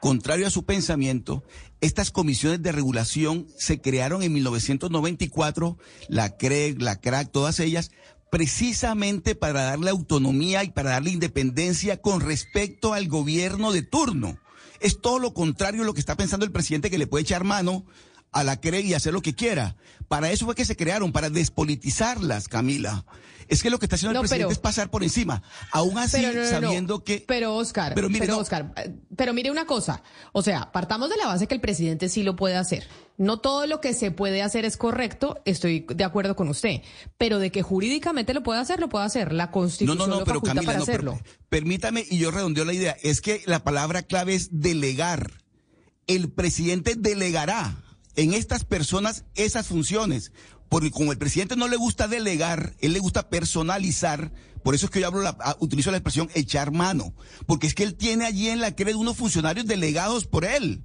contrario 0.00 0.46
a 0.46 0.50
su 0.50 0.64
pensamiento, 0.64 1.44
estas 1.80 2.10
comisiones 2.10 2.62
de 2.62 2.72
regulación 2.72 3.46
se 3.56 3.80
crearon 3.80 4.22
en 4.22 4.32
1994, 4.34 5.78
la 6.08 6.36
CREG, 6.36 6.82
la 6.82 7.00
CRAC, 7.00 7.32
todas 7.32 7.58
ellas, 7.60 7.90
precisamente 8.30 9.34
para 9.34 9.62
darle 9.62 9.90
autonomía 9.90 10.62
y 10.64 10.70
para 10.70 10.90
darle 10.90 11.10
independencia 11.10 12.02
con 12.02 12.20
respecto 12.20 12.92
al 12.92 13.08
gobierno 13.08 13.72
de 13.72 13.82
turno. 13.82 14.38
Es 14.80 15.00
todo 15.00 15.18
lo 15.18 15.32
contrario 15.32 15.82
a 15.82 15.86
lo 15.86 15.94
que 15.94 16.00
está 16.00 16.16
pensando 16.16 16.44
el 16.44 16.52
presidente 16.52 16.90
que 16.90 16.98
le 16.98 17.06
puede 17.06 17.22
echar 17.22 17.44
mano 17.44 17.86
a 18.32 18.44
la 18.44 18.60
CRE 18.60 18.80
y 18.80 18.94
hacer 18.94 19.12
lo 19.12 19.22
que 19.22 19.34
quiera. 19.34 19.76
Para 20.08 20.30
eso 20.30 20.44
fue 20.44 20.54
que 20.54 20.64
se 20.64 20.76
crearon, 20.76 21.12
para 21.12 21.30
despolitizarlas, 21.30 22.48
Camila. 22.48 23.04
Es 23.48 23.62
que 23.62 23.70
lo 23.70 23.78
que 23.78 23.86
está 23.86 23.96
haciendo 23.96 24.20
el 24.20 24.26
presidente 24.26 24.52
es 24.52 24.58
pasar 24.58 24.90
por 24.90 25.02
encima. 25.02 25.42
Aún 25.70 25.98
así, 25.98 26.22
sabiendo 26.50 27.04
que. 27.04 27.24
Pero, 27.26 27.54
Oscar, 27.54 27.94
pero, 27.94 28.08
mire, 28.08 28.30
Oscar, 28.32 28.72
pero 29.14 29.32
mire 29.32 29.50
una 29.50 29.66
cosa. 29.66 30.02
O 30.32 30.42
sea, 30.42 30.72
partamos 30.72 31.10
de 31.10 31.16
la 31.16 31.26
base 31.26 31.46
que 31.46 31.54
el 31.54 31.60
presidente 31.60 32.08
sí 32.08 32.22
lo 32.22 32.34
puede 32.34 32.56
hacer. 32.56 32.88
No 33.18 33.38
todo 33.38 33.66
lo 33.66 33.80
que 33.80 33.94
se 33.94 34.10
puede 34.10 34.42
hacer 34.42 34.64
es 34.64 34.76
correcto, 34.76 35.40
estoy 35.44 35.86
de 35.88 36.04
acuerdo 36.04 36.36
con 36.36 36.48
usted. 36.48 36.82
Pero 37.18 37.38
de 37.38 37.50
que 37.50 37.62
jurídicamente 37.62 38.34
lo 38.34 38.42
puede 38.42 38.60
hacer, 38.60 38.80
lo 38.80 38.88
puede 38.88 39.06
hacer. 39.06 39.32
La 39.32 39.50
Constitución 39.50 39.96
no, 39.96 40.06
no, 40.06 40.20
no, 40.20 40.24
pero 40.24 40.42
Camila, 40.42 40.66
para 40.66 40.80
hacerlo. 40.80 41.18
permítame, 41.48 42.04
y 42.08 42.18
yo 42.18 42.30
redondeo 42.30 42.64
la 42.64 42.72
idea, 42.72 42.96
es 43.02 43.20
que 43.20 43.42
la 43.46 43.62
palabra 43.62 44.02
clave 44.02 44.34
es 44.34 44.60
delegar. 44.60 45.30
El 46.06 46.30
presidente 46.30 46.94
delegará 46.96 47.85
en 48.16 48.34
estas 48.34 48.64
personas 48.64 49.24
esas 49.34 49.66
funciones. 49.66 50.32
Porque 50.68 50.90
como 50.90 51.12
el 51.12 51.18
presidente 51.18 51.56
no 51.56 51.68
le 51.68 51.76
gusta 51.76 52.08
delegar, 52.08 52.74
él 52.80 52.92
le 52.92 52.98
gusta 52.98 53.28
personalizar, 53.28 54.32
por 54.64 54.74
eso 54.74 54.86
es 54.86 54.90
que 54.90 55.00
yo 55.00 55.06
hablo 55.06 55.22
la, 55.22 55.56
utilizo 55.60 55.92
la 55.92 55.98
expresión 55.98 56.28
echar 56.34 56.72
mano, 56.72 57.14
porque 57.46 57.68
es 57.68 57.74
que 57.74 57.84
él 57.84 57.94
tiene 57.94 58.24
allí 58.24 58.48
en 58.48 58.60
la 58.60 58.74
CRE 58.74 58.96
unos 58.96 59.16
funcionarios 59.16 59.66
delegados 59.66 60.26
por 60.26 60.44
él. 60.44 60.82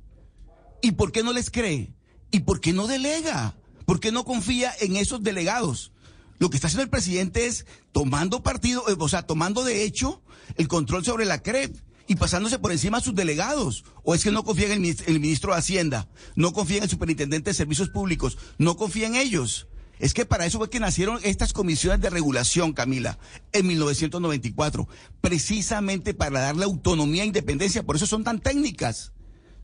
¿Y 0.84 0.92
por 0.92 1.12
qué 1.12 1.24
no 1.24 1.34
les 1.34 1.50
cree? 1.50 1.96
¿Y 2.30 2.42
por 2.42 2.60
qué 2.60 2.74
no 2.74 2.86
delega? 2.86 3.56
¿Por 3.86 4.00
qué 4.00 4.12
no 4.12 4.24
confía 4.24 4.72
en 4.82 4.98
esos 4.98 5.24
delegados? 5.24 5.92
Lo 6.38 6.50
que 6.50 6.58
está 6.58 6.68
haciendo 6.68 6.84
el 6.84 6.90
presidente 6.90 7.48
es 7.48 7.66
tomando 7.92 8.44
partido, 8.44 8.88
eh, 8.88 8.96
o 8.98 9.10
sea, 9.10 9.24
tomando 9.24 9.64
de 9.64 9.84
hecho 9.84 10.22
el 10.58 10.68
control 10.68 11.04
sobre 11.04 11.26
la 11.26 11.42
CRE 11.42 11.72
y 12.08 12.16
pasándose 12.16 12.60
por 12.60 12.72
encima 12.72 12.98
a 12.98 13.02
sus 13.02 13.16
delegados. 13.16 13.84
¿O 14.04 14.16
es 14.16 14.24
que 14.24 14.32
no 14.32 14.44
confía 14.44 14.74
en 14.74 14.86
el, 14.86 15.20
ministro 15.20 15.54
de 15.54 15.60
Hacienda? 15.60 16.08
¿No 16.36 16.54
confía 16.54 16.78
en 16.78 16.84
el 16.84 16.90
superintendente 16.90 17.52
de 17.52 17.56
Servicios 17.56 17.90
Públicos? 17.90 18.38
¿No 18.58 18.78
confía 18.78 19.08
en 19.08 19.16
ellos? 19.16 19.68
Es 20.00 20.14
que 20.14 20.26
para 20.26 20.46
eso 20.46 20.58
fue 20.58 20.70
que 20.70 20.80
nacieron 20.80 21.20
estas 21.24 21.54
comisiones 21.54 22.02
de 22.02 22.10
regulación, 22.10 22.74
Camila, 22.74 23.20
en 23.52 23.68
1994, 23.68 24.88
precisamente 25.22 26.14
para 26.16 26.42
darle 26.42 26.66
autonomía 26.66 27.24
e 27.24 27.28
independencia. 27.28 27.84
Por 27.84 27.96
eso 27.96 28.08
son 28.08 28.24
tan 28.24 28.40
técnicas 28.40 29.12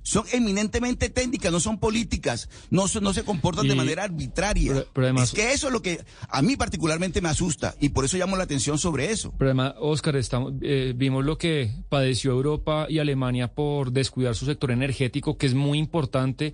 son 0.07 0.23
eminentemente 0.31 1.09
técnicas, 1.09 1.51
no 1.51 1.59
son 1.59 1.79
políticas, 1.79 2.47
no, 2.69 2.85
no 3.01 3.13
se 3.13 3.25
comportan 3.25 3.67
de 3.67 3.75
manera 3.75 4.03
arbitraria. 4.05 4.85
es 5.21 5.31
que 5.33 5.51
eso 5.51 5.67
es 5.67 5.73
lo 5.73 5.81
que 5.81 5.99
a 6.29 6.41
mí 6.41 6.55
particularmente 6.55 7.19
me 7.19 7.27
asusta 7.27 7.75
y 7.81 7.89
por 7.89 8.05
eso 8.05 8.15
llamo 8.15 8.37
la 8.37 8.45
atención 8.45 8.77
sobre 8.77 9.11
eso. 9.11 9.33
Pero 9.37 9.49
además, 9.49 9.73
Oscar, 9.81 10.15
estamos, 10.15 10.53
eh, 10.61 10.93
vimos 10.95 11.25
lo 11.25 11.37
que 11.37 11.73
padeció 11.89 12.31
Europa 12.31 12.85
y 12.87 12.99
Alemania 12.99 13.49
por 13.49 13.91
descuidar 13.91 14.33
su 14.33 14.45
sector 14.45 14.71
energético, 14.71 15.37
que 15.37 15.45
es 15.45 15.53
muy 15.53 15.77
importante. 15.77 16.53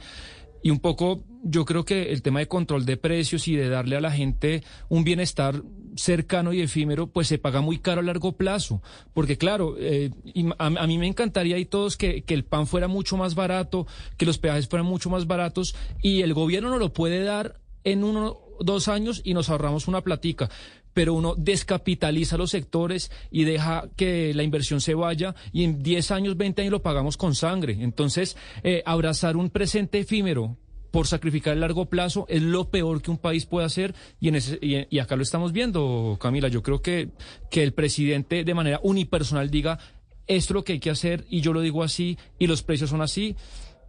Y 0.63 0.71
un 0.71 0.79
poco, 0.79 1.23
yo 1.43 1.65
creo 1.65 1.83
que 1.83 2.13
el 2.13 2.21
tema 2.21 2.39
de 2.39 2.47
control 2.47 2.85
de 2.85 2.97
precios 2.97 3.47
y 3.47 3.55
de 3.55 3.67
darle 3.69 3.97
a 3.97 4.01
la 4.01 4.11
gente 4.11 4.63
un 4.87 5.03
bienestar 5.03 5.61
cercano 5.95 6.53
y 6.53 6.61
efímero, 6.61 7.07
pues 7.07 7.27
se 7.27 7.37
paga 7.37 7.61
muy 7.61 7.79
caro 7.79 7.99
a 7.99 8.03
largo 8.03 8.31
plazo. 8.31 8.81
Porque 9.13 9.37
claro, 9.37 9.75
eh, 9.77 10.09
a, 10.57 10.87
mí 10.87 10.97
me 10.97 11.07
encantaría 11.07 11.57
y 11.57 11.65
todos 11.65 11.97
que, 11.97 12.23
que, 12.23 12.33
el 12.33 12.45
pan 12.45 12.65
fuera 12.65 12.87
mucho 12.87 13.17
más 13.17 13.35
barato, 13.35 13.85
que 14.17 14.25
los 14.25 14.37
peajes 14.37 14.67
fueran 14.67 14.87
mucho 14.87 15.09
más 15.09 15.27
baratos 15.27 15.75
y 16.01 16.21
el 16.21 16.33
gobierno 16.33 16.69
no 16.69 16.77
lo 16.77 16.93
puede 16.93 17.23
dar 17.23 17.59
en 17.83 18.03
uno 18.03 18.39
dos 18.59 18.87
años 18.87 19.21
y 19.23 19.33
nos 19.33 19.49
ahorramos 19.49 19.87
una 19.87 20.01
platica 20.01 20.49
pero 20.93 21.13
uno 21.13 21.35
descapitaliza 21.37 22.37
los 22.37 22.51
sectores 22.51 23.11
y 23.31 23.43
deja 23.43 23.89
que 23.95 24.33
la 24.33 24.43
inversión 24.43 24.81
se 24.81 24.93
vaya 24.93 25.35
y 25.51 25.63
en 25.63 25.81
10 25.81 26.11
años, 26.11 26.37
20 26.37 26.61
años 26.61 26.71
lo 26.71 26.81
pagamos 26.81 27.17
con 27.17 27.35
sangre. 27.35 27.77
Entonces, 27.79 28.37
eh, 28.63 28.83
abrazar 28.85 29.37
un 29.37 29.49
presente 29.49 29.99
efímero 29.99 30.57
por 30.91 31.07
sacrificar 31.07 31.53
el 31.53 31.61
largo 31.61 31.87
plazo 31.87 32.27
es 32.29 32.43
lo 32.43 32.69
peor 32.69 33.01
que 33.01 33.09
un 33.09 33.17
país 33.17 33.47
puede 33.47 33.65
hacer 33.65 33.95
y, 34.19 34.27
en 34.27 34.35
ese, 34.35 34.59
y, 34.61 34.99
acá 34.99 35.15
lo 35.15 35.23
estamos 35.23 35.51
viendo, 35.51 36.17
Camila. 36.21 36.49
Yo 36.49 36.61
creo 36.61 36.83
que, 36.83 37.09
que 37.49 37.63
el 37.63 37.73
presidente 37.73 38.43
de 38.43 38.53
manera 38.53 38.79
unipersonal 38.83 39.49
diga 39.49 39.79
esto 40.27 40.53
es 40.53 40.55
lo 40.55 40.63
que 40.63 40.73
hay 40.73 40.79
que 40.79 40.91
hacer 40.91 41.25
y 41.29 41.41
yo 41.41 41.51
lo 41.51 41.61
digo 41.61 41.83
así 41.83 42.17
y 42.39 42.47
los 42.47 42.63
precios 42.63 42.91
son 42.91 43.01
así, 43.01 43.35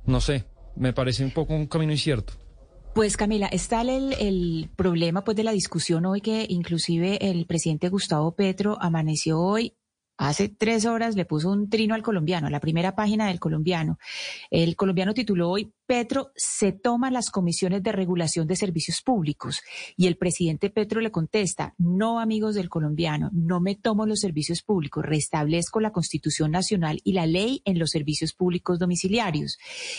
no 0.07 0.21
sé, 0.21 0.45
me 0.77 0.93
parece 0.93 1.25
un 1.25 1.31
poco 1.31 1.55
un 1.55 1.67
camino 1.67 1.93
incierto. 1.93 2.33
Pues 2.95 3.17
Camila, 3.17 3.49
está 3.49 3.81
el, 3.81 4.13
el, 4.21 4.71
problema 4.77 5.25
pues 5.25 5.37
de 5.37 5.43
la 5.43 5.51
discusión 5.51 6.07
hoy 6.07 6.21
que 6.21 6.47
inclusive 6.49 7.29
el 7.29 7.45
presidente 7.45 7.89
Gustavo 7.89 8.37
Petro 8.37 8.77
amaneció 8.81 9.41
hoy 9.41 9.75
Hace 10.17 10.49
tres 10.49 10.87
horas 10.87 11.17
le 11.17 11.25
puso 11.25 11.51
un 11.51 11.69
trino 11.69 11.95
al 11.95 12.03
colombiano, 12.03 12.47
a 12.47 12.51
la 12.51 12.61
primera 12.61 12.95
página 12.95 13.27
del 13.27 13.41
colombiano. 13.41 13.99
El 14.49 14.77
colombiano 14.77 15.13
tituló 15.13 15.51
hoy, 15.51 15.73
Petro 15.87 16.31
se 16.37 16.73
toma 16.73 17.11
las 17.11 17.31
comisiones 17.31 17.83
de 17.83 17.91
regulación 17.91 18.47
de 18.47 18.55
servicios 18.55 19.03
públicos. 19.03 19.61
Y 19.97 20.07
el 20.07 20.17
presidente 20.17 20.71
Petro 20.71 21.01
le 21.01 21.11
contesta, 21.11 21.75
no 21.79 22.21
amigos 22.21 22.55
del 22.55 22.69
colombiano, 22.69 23.31
no 23.33 23.61
me 23.61 23.75
tomo 23.75 24.07
los 24.07 24.21
servicios 24.21 24.63
públicos, 24.63 25.05
restablezco 25.05 25.81
la 25.81 25.91
Constitución 25.93 26.53
Nacional 26.53 27.01
y 27.03 27.13
la 27.13 27.27
ley 27.27 27.61
en 27.65 27.81
los 27.81 27.91
servicios 27.91 28.35
públicos 28.35 28.79
domiciliarios. 28.79 29.59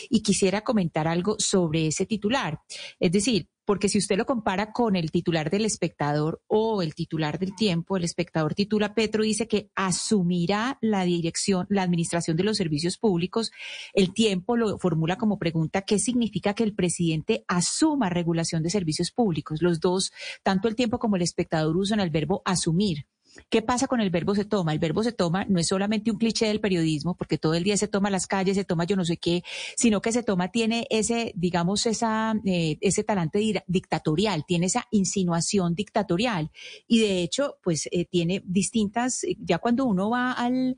Y 0.09 0.21
quisiera 0.21 0.61
comentar 0.61 1.09
algo 1.09 1.35
sobre 1.39 1.87
ese 1.87 2.05
titular. 2.05 2.61
Es 2.99 3.11
decir, 3.11 3.49
porque 3.65 3.89
si 3.89 3.97
usted 3.97 4.17
lo 4.17 4.25
compara 4.25 4.71
con 4.71 4.95
el 4.95 5.11
titular 5.11 5.49
del 5.49 5.65
espectador 5.65 6.41
o 6.47 6.81
el 6.81 6.93
titular 6.93 7.39
del 7.39 7.55
tiempo, 7.55 7.97
el 7.97 8.03
espectador 8.03 8.53
titula 8.53 8.93
Petro 8.93 9.23
dice 9.23 9.47
que 9.47 9.69
asumirá 9.75 10.77
la 10.81 11.03
dirección, 11.03 11.65
la 11.69 11.81
administración 11.81 12.37
de 12.37 12.43
los 12.43 12.57
servicios 12.57 12.97
públicos. 12.97 13.51
El 13.93 14.13
tiempo 14.13 14.55
lo 14.55 14.77
formula 14.77 15.17
como 15.17 15.39
pregunta, 15.39 15.81
¿qué 15.81 15.99
significa 15.99 16.53
que 16.53 16.63
el 16.63 16.75
presidente 16.75 17.43
asuma 17.47 18.09
regulación 18.09 18.63
de 18.63 18.69
servicios 18.69 19.11
públicos? 19.11 19.61
Los 19.61 19.79
dos, 19.79 20.11
tanto 20.43 20.67
el 20.67 20.75
tiempo 20.75 20.99
como 20.99 21.15
el 21.15 21.23
espectador 21.23 21.75
usan 21.75 21.99
el 21.99 22.11
verbo 22.11 22.41
asumir. 22.45 23.05
¿Qué 23.49 23.61
pasa 23.61 23.87
con 23.87 24.01
el 24.01 24.09
verbo 24.09 24.35
se 24.35 24.45
toma? 24.45 24.73
El 24.73 24.79
verbo 24.79 25.03
se 25.03 25.11
toma 25.11 25.45
no 25.45 25.59
es 25.59 25.67
solamente 25.67 26.11
un 26.11 26.17
cliché 26.17 26.47
del 26.47 26.61
periodismo, 26.61 27.15
porque 27.15 27.37
todo 27.37 27.53
el 27.53 27.63
día 27.63 27.77
se 27.77 27.87
toma 27.87 28.09
las 28.09 28.27
calles, 28.27 28.55
se 28.55 28.65
toma 28.65 28.85
yo 28.85 28.95
no 28.95 29.05
sé 29.05 29.17
qué, 29.17 29.43
sino 29.75 30.01
que 30.01 30.11
se 30.11 30.23
toma 30.23 30.49
tiene 30.49 30.87
ese, 30.89 31.33
digamos, 31.35 31.85
esa, 31.85 32.33
eh, 32.45 32.77
ese 32.81 33.03
talante 33.03 33.39
dictatorial, 33.67 34.45
tiene 34.47 34.67
esa 34.67 34.85
insinuación 34.91 35.75
dictatorial. 35.75 36.51
Y 36.87 36.99
de 36.99 37.21
hecho, 37.21 37.57
pues 37.63 37.87
eh, 37.91 38.05
tiene 38.05 38.41
distintas, 38.45 39.23
eh, 39.23 39.35
ya 39.39 39.57
cuando 39.59 39.85
uno 39.85 40.09
va 40.09 40.31
al, 40.31 40.77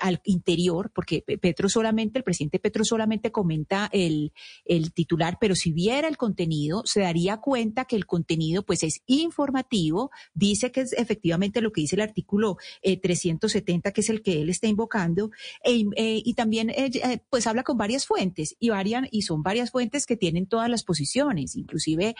al 0.00 0.20
interior, 0.24 0.90
porque 0.94 1.22
Petro 1.22 1.68
solamente, 1.68 2.18
el 2.18 2.24
presidente 2.24 2.58
Petro 2.58 2.84
solamente 2.84 3.32
comenta 3.32 3.88
el, 3.92 4.32
el 4.64 4.92
titular, 4.92 5.38
pero 5.40 5.54
si 5.54 5.72
viera 5.72 6.08
el 6.08 6.16
contenido, 6.16 6.82
se 6.84 7.00
daría 7.00 7.38
cuenta 7.38 7.84
que 7.84 7.96
el 7.96 8.06
contenido 8.06 8.64
pues 8.64 8.82
es 8.82 9.02
informativo, 9.06 10.10
dice 10.34 10.70
que 10.70 10.82
es 10.82 10.92
efectivamente 10.92 11.60
lo 11.60 11.72
que 11.72 11.82
dice 11.82 11.91
el 11.92 12.00
artículo 12.00 12.56
370, 12.82 13.88
eh, 13.88 13.92
que 13.92 14.00
es 14.00 14.10
el 14.10 14.22
que 14.22 14.42
él 14.42 14.50
está 14.50 14.66
invocando, 14.66 15.30
e, 15.64 15.84
eh, 15.96 16.22
y 16.24 16.34
también 16.34 16.70
eh, 16.70 17.20
pues 17.30 17.46
habla 17.46 17.62
con 17.62 17.76
varias 17.76 18.06
fuentes 18.06 18.56
y 18.58 18.70
varian, 18.70 19.08
y 19.10 19.22
son 19.22 19.42
varias 19.42 19.70
fuentes 19.70 20.06
que 20.06 20.16
tienen 20.16 20.46
todas 20.46 20.68
las 20.68 20.84
posiciones, 20.84 21.56
inclusive 21.56 22.14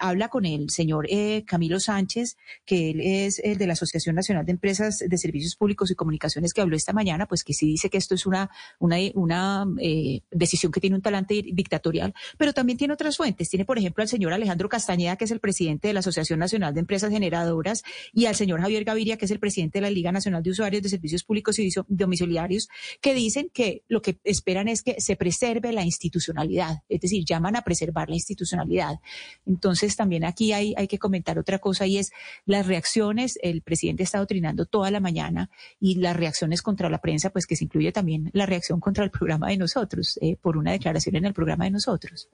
habla 0.00 0.28
con 0.28 0.44
el 0.44 0.70
señor 0.70 1.08
Camilo 1.46 1.80
Sánchez, 1.80 2.36
que 2.64 2.90
él 2.90 3.00
es 3.00 3.38
el 3.40 3.58
de 3.58 3.66
la 3.66 3.72
Asociación 3.72 4.14
Nacional 4.14 4.44
de 4.44 4.52
Empresas 4.52 4.98
de 5.06 5.18
Servicios 5.18 5.56
Públicos 5.56 5.90
y 5.90 5.94
Comunicaciones 5.94 6.52
que 6.52 6.60
habló 6.60 6.76
esta 6.76 6.92
mañana, 6.92 7.26
pues 7.26 7.44
que 7.44 7.54
sí 7.54 7.66
dice 7.66 7.90
que 7.90 7.98
esto 7.98 8.14
es 8.14 8.26
una, 8.26 8.50
una, 8.78 8.96
una 9.14 9.66
decisión 10.30 10.72
que 10.72 10.80
tiene 10.80 10.96
un 10.96 11.02
talante 11.02 11.42
dictatorial, 11.52 12.14
pero 12.38 12.52
también 12.52 12.78
tiene 12.78 12.94
otras 12.94 13.16
fuentes. 13.16 13.48
Tiene, 13.48 13.64
por 13.64 13.78
ejemplo, 13.78 14.02
al 14.02 14.08
señor 14.08 14.32
Alejandro 14.32 14.68
Castañeda, 14.68 15.16
que 15.16 15.24
es 15.24 15.30
el 15.30 15.40
presidente 15.40 15.88
de 15.88 15.94
la 15.94 16.00
Asociación 16.00 16.38
Nacional 16.38 16.74
de 16.74 16.80
Empresas 16.80 17.10
Generadoras, 17.10 17.82
y 18.12 18.26
al 18.26 18.34
señor 18.34 18.60
Javier 18.60 18.84
Gaviria, 18.84 19.09
que 19.16 19.24
es 19.24 19.30
el 19.30 19.38
presidente 19.38 19.78
de 19.78 19.82
la 19.82 19.90
Liga 19.90 20.12
Nacional 20.12 20.42
de 20.42 20.50
Usuarios 20.50 20.82
de 20.82 20.88
Servicios 20.88 21.24
Públicos 21.24 21.58
y 21.58 21.70
Domiciliarios, 21.88 22.68
que 23.00 23.14
dicen 23.14 23.50
que 23.52 23.82
lo 23.88 24.02
que 24.02 24.18
esperan 24.24 24.68
es 24.68 24.82
que 24.82 25.00
se 25.00 25.16
preserve 25.16 25.72
la 25.72 25.84
institucionalidad, 25.84 26.82
es 26.88 27.00
decir, 27.00 27.24
llaman 27.24 27.56
a 27.56 27.62
preservar 27.62 28.08
la 28.08 28.16
institucionalidad. 28.16 29.00
Entonces, 29.46 29.96
también 29.96 30.24
aquí 30.24 30.52
hay, 30.52 30.74
hay 30.76 30.88
que 30.88 30.98
comentar 30.98 31.38
otra 31.38 31.58
cosa 31.58 31.86
y 31.86 31.98
es 31.98 32.12
las 32.44 32.66
reacciones, 32.66 33.38
el 33.42 33.62
presidente 33.62 34.02
está 34.02 34.18
doctrinando 34.18 34.66
toda 34.66 34.90
la 34.90 35.00
mañana 35.00 35.50
y 35.78 35.96
las 35.96 36.16
reacciones 36.16 36.62
contra 36.62 36.90
la 36.90 37.00
prensa, 37.00 37.30
pues 37.30 37.46
que 37.46 37.56
se 37.56 37.64
incluye 37.64 37.92
también 37.92 38.30
la 38.32 38.46
reacción 38.46 38.80
contra 38.80 39.04
el 39.04 39.10
programa 39.10 39.48
de 39.48 39.56
nosotros, 39.56 40.18
eh, 40.20 40.36
por 40.36 40.56
una 40.56 40.72
declaración 40.72 41.16
en 41.16 41.24
el 41.24 41.34
programa 41.34 41.64
de 41.64 41.70
nosotros. 41.70 42.28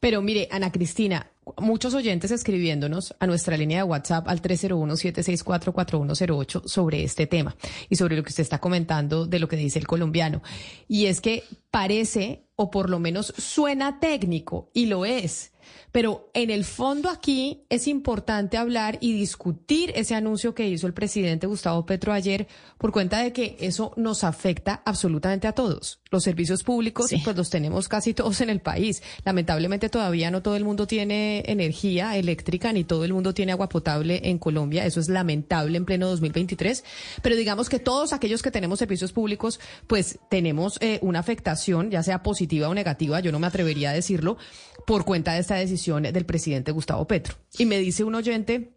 Pero 0.00 0.22
mire, 0.22 0.48
Ana 0.50 0.72
Cristina, 0.72 1.30
muchos 1.56 1.94
oyentes 1.94 2.30
escribiéndonos 2.30 3.14
a 3.18 3.26
nuestra 3.26 3.56
línea 3.56 3.78
de 3.78 3.84
WhatsApp 3.84 4.28
al 4.28 4.42
301-764-4108 4.42 6.66
sobre 6.66 7.04
este 7.04 7.26
tema 7.26 7.56
y 7.88 7.96
sobre 7.96 8.16
lo 8.16 8.22
que 8.22 8.28
usted 8.30 8.42
está 8.42 8.58
comentando 8.58 9.26
de 9.26 9.38
lo 9.38 9.48
que 9.48 9.56
dice 9.56 9.78
el 9.78 9.86
colombiano. 9.86 10.42
Y 10.86 11.06
es 11.06 11.20
que 11.20 11.44
parece, 11.70 12.44
o 12.56 12.70
por 12.70 12.90
lo 12.90 12.98
menos 12.98 13.32
suena 13.36 14.00
técnico, 14.00 14.70
y 14.74 14.86
lo 14.86 15.04
es, 15.04 15.52
pero 15.92 16.30
en 16.34 16.50
el 16.50 16.64
fondo 16.64 17.10
aquí 17.10 17.64
es 17.68 17.88
importante 17.88 18.56
hablar 18.56 18.98
y 19.00 19.12
discutir 19.12 19.92
ese 19.94 20.14
anuncio 20.14 20.54
que 20.54 20.68
hizo 20.68 20.86
el 20.86 20.94
presidente 20.94 21.46
Gustavo 21.46 21.86
Petro 21.86 22.12
ayer 22.12 22.46
por 22.78 22.92
cuenta 22.92 23.22
de 23.22 23.32
que 23.32 23.56
eso 23.60 23.92
nos 23.96 24.24
afecta 24.24 24.82
absolutamente 24.84 25.46
a 25.46 25.52
todos. 25.52 26.00
Los 26.10 26.24
servicios 26.24 26.62
públicos, 26.62 27.12
pues 27.22 27.36
los 27.36 27.50
tenemos 27.50 27.88
casi 27.88 28.14
todos 28.14 28.40
en 28.40 28.50
el 28.50 28.60
país. 28.60 29.02
Lamentablemente 29.24 29.88
todavía 29.88 30.30
no 30.30 30.42
todo 30.42 30.56
el 30.56 30.64
mundo 30.64 30.86
tiene 30.86 31.42
energía 31.46 32.16
eléctrica 32.16 32.72
ni 32.72 32.84
todo 32.84 33.04
el 33.04 33.12
mundo 33.12 33.34
tiene 33.34 33.52
agua 33.52 33.68
potable 33.68 34.20
en 34.24 34.38
Colombia. 34.38 34.86
Eso 34.86 35.00
es 35.00 35.08
lamentable 35.08 35.76
en 35.76 35.84
pleno 35.84 36.08
2023. 36.08 36.84
Pero 37.22 37.36
digamos 37.36 37.68
que 37.68 37.78
todos 37.78 38.12
aquellos 38.12 38.42
que 38.42 38.50
tenemos 38.50 38.78
servicios 38.78 39.12
públicos, 39.12 39.60
pues 39.86 40.18
tenemos 40.30 40.78
eh, 40.80 40.98
una 41.02 41.18
afectación, 41.18 41.90
ya 41.90 42.02
sea 42.02 42.22
positiva 42.22 42.68
o 42.68 42.74
negativa, 42.74 43.20
yo 43.20 43.32
no 43.32 43.38
me 43.38 43.46
atrevería 43.46 43.90
a 43.90 43.92
decirlo, 43.92 44.38
por 44.86 45.04
cuenta 45.04 45.34
de 45.34 45.40
esta 45.40 45.56
decisión 45.58 46.02
del 46.04 46.26
presidente 46.26 46.72
Gustavo 46.72 47.06
Petro. 47.06 47.36
Y 47.58 47.66
me 47.66 47.78
dice 47.78 48.04
un 48.04 48.14
oyente 48.14 48.72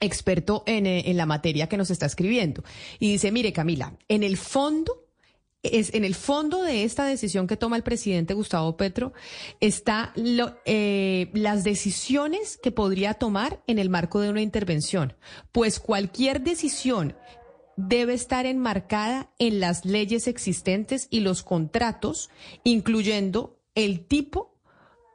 experto 0.00 0.62
en, 0.66 0.86
eh, 0.86 1.10
en 1.10 1.16
la 1.16 1.26
materia 1.26 1.68
que 1.68 1.76
nos 1.76 1.90
está 1.90 2.06
escribiendo. 2.06 2.62
Y 2.98 3.12
dice, 3.12 3.32
mire 3.32 3.52
Camila, 3.52 3.96
en 4.08 4.22
el 4.22 4.36
fondo 4.36 5.08
es 5.62 5.92
en 5.92 6.04
el 6.04 6.14
fondo 6.14 6.62
de 6.62 6.84
esta 6.84 7.04
decisión 7.04 7.46
que 7.46 7.56
toma 7.56 7.76
el 7.76 7.82
presidente 7.82 8.34
Gustavo 8.34 8.76
Petro 8.76 9.12
está 9.60 10.12
lo, 10.14 10.56
eh, 10.64 11.30
las 11.32 11.64
decisiones 11.64 12.58
que 12.62 12.70
podría 12.70 13.14
tomar 13.14 13.62
en 13.66 13.78
el 13.78 13.90
marco 13.90 14.20
de 14.20 14.30
una 14.30 14.40
intervención, 14.40 15.14
pues 15.50 15.80
cualquier 15.80 16.42
decisión 16.42 17.16
debe 17.76 18.14
estar 18.14 18.46
enmarcada 18.46 19.30
en 19.38 19.60
las 19.60 19.84
leyes 19.84 20.26
existentes 20.26 21.06
y 21.10 21.20
los 21.20 21.42
contratos, 21.42 22.30
incluyendo 22.64 23.60
el 23.74 24.04
tipo 24.06 24.57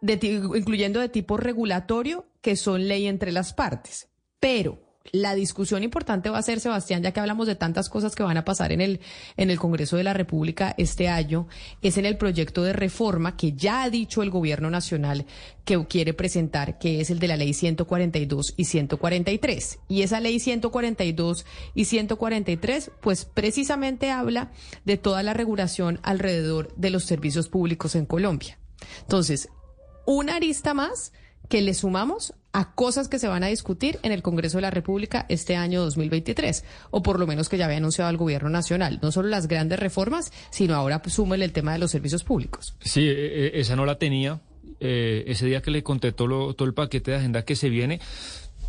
de, 0.03 0.19
incluyendo 0.55 0.99
de 0.99 1.09
tipo 1.09 1.37
regulatorio 1.37 2.27
que 2.41 2.57
son 2.57 2.87
ley 2.87 3.07
entre 3.07 3.31
las 3.31 3.53
partes. 3.53 4.09
Pero 4.39 4.83
la 5.11 5.33
discusión 5.33 5.83
importante 5.83 6.29
va 6.29 6.37
a 6.37 6.43
ser, 6.43 6.59
Sebastián, 6.59 7.03
ya 7.03 7.11
que 7.11 7.21
hablamos 7.21 7.47
de 7.47 7.55
tantas 7.55 7.89
cosas 7.89 8.13
que 8.13 8.23
van 8.23 8.35
a 8.37 8.43
pasar 8.43 8.73
en 8.73 8.81
el, 8.81 8.99
en 9.37 9.49
el 9.49 9.59
Congreso 9.59 9.95
de 9.95 10.03
la 10.03 10.13
República 10.13 10.75
este 10.77 11.07
año, 11.07 11.47
es 11.81 11.97
en 11.97 12.05
el 12.05 12.17
proyecto 12.17 12.63
de 12.63 12.73
reforma 12.73 13.37
que 13.37 13.53
ya 13.53 13.83
ha 13.83 13.89
dicho 13.89 14.23
el 14.23 14.29
Gobierno 14.29 14.69
Nacional 14.69 15.25
que 15.63 15.85
quiere 15.87 16.13
presentar, 16.13 16.79
que 16.79 16.99
es 16.99 17.09
el 17.09 17.19
de 17.19 17.27
la 17.29 17.37
Ley 17.37 17.53
142 17.53 18.55
y 18.57 18.65
143. 18.65 19.79
Y 19.87 20.01
esa 20.01 20.19
Ley 20.19 20.39
142 20.39 21.45
y 21.73 21.85
143, 21.85 22.91
pues 23.01 23.23
precisamente 23.23 24.11
habla 24.11 24.51
de 24.83 24.97
toda 24.97 25.23
la 25.23 25.33
regulación 25.33 25.99
alrededor 26.03 26.75
de 26.75 26.89
los 26.89 27.05
servicios 27.05 27.47
públicos 27.47 27.95
en 27.95 28.05
Colombia. 28.05 28.57
Entonces, 29.01 29.49
una 30.05 30.35
arista 30.35 30.73
más 30.73 31.13
que 31.49 31.61
le 31.61 31.73
sumamos 31.73 32.33
a 32.51 32.73
cosas 32.73 33.07
que 33.07 33.19
se 33.19 33.27
van 33.27 33.43
a 33.43 33.47
discutir 33.47 33.99
en 34.03 34.11
el 34.11 34.21
Congreso 34.21 34.57
de 34.57 34.61
la 34.61 34.71
República 34.71 35.25
este 35.27 35.55
año 35.55 35.81
2023, 35.81 36.63
o 36.91 37.01
por 37.01 37.19
lo 37.19 37.27
menos 37.27 37.49
que 37.49 37.57
ya 37.57 37.65
había 37.65 37.77
anunciado 37.77 38.09
el 38.11 38.17
Gobierno 38.17 38.49
Nacional. 38.49 38.99
No 39.01 39.11
solo 39.11 39.29
las 39.29 39.47
grandes 39.47 39.79
reformas, 39.79 40.31
sino 40.51 40.75
ahora 40.75 41.01
súmele 41.05 41.45
el 41.45 41.51
tema 41.51 41.73
de 41.73 41.79
los 41.79 41.91
servicios 41.91 42.23
públicos. 42.23 42.75
Sí, 42.79 43.01
e, 43.01 43.47
e, 43.47 43.59
esa 43.59 43.75
no 43.75 43.85
la 43.85 43.97
tenía. 43.97 44.39
Eh, 44.79 45.23
ese 45.27 45.45
día 45.45 45.61
que 45.61 45.71
le 45.71 45.83
conté 45.83 46.11
todo, 46.11 46.53
todo 46.53 46.67
el 46.67 46.73
paquete 46.73 47.11
de 47.11 47.17
agenda 47.17 47.43
que 47.43 47.55
se 47.55 47.69
viene, 47.69 47.99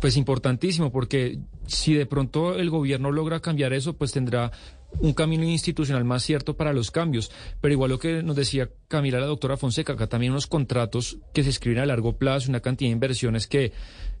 pues 0.01 0.17
importantísimo, 0.17 0.91
porque 0.91 1.39
si 1.67 1.93
de 1.93 2.05
pronto 2.05 2.55
el 2.55 2.69
gobierno 2.69 3.11
logra 3.11 3.39
cambiar 3.39 3.73
eso, 3.73 3.93
pues 3.93 4.11
tendrá 4.11 4.51
un 4.99 5.13
camino 5.13 5.43
institucional 5.43 6.03
más 6.05 6.23
cierto 6.23 6.55
para 6.55 6.73
los 6.73 6.91
cambios. 6.91 7.31
Pero 7.61 7.73
igual 7.73 7.91
lo 7.91 7.99
que 7.99 8.23
nos 8.23 8.35
decía 8.35 8.69
Camila, 8.87 9.19
la 9.19 9.25
doctora 9.25 9.57
Fonseca, 9.57 9.93
acá 9.93 10.07
también 10.07 10.31
unos 10.31 10.47
contratos 10.47 11.17
que 11.33 11.43
se 11.43 11.49
escriben 11.49 11.79
a 11.79 11.85
largo 11.85 12.17
plazo, 12.17 12.49
una 12.49 12.59
cantidad 12.59 12.89
de 12.89 12.93
inversiones 12.93 13.47
que, 13.47 13.71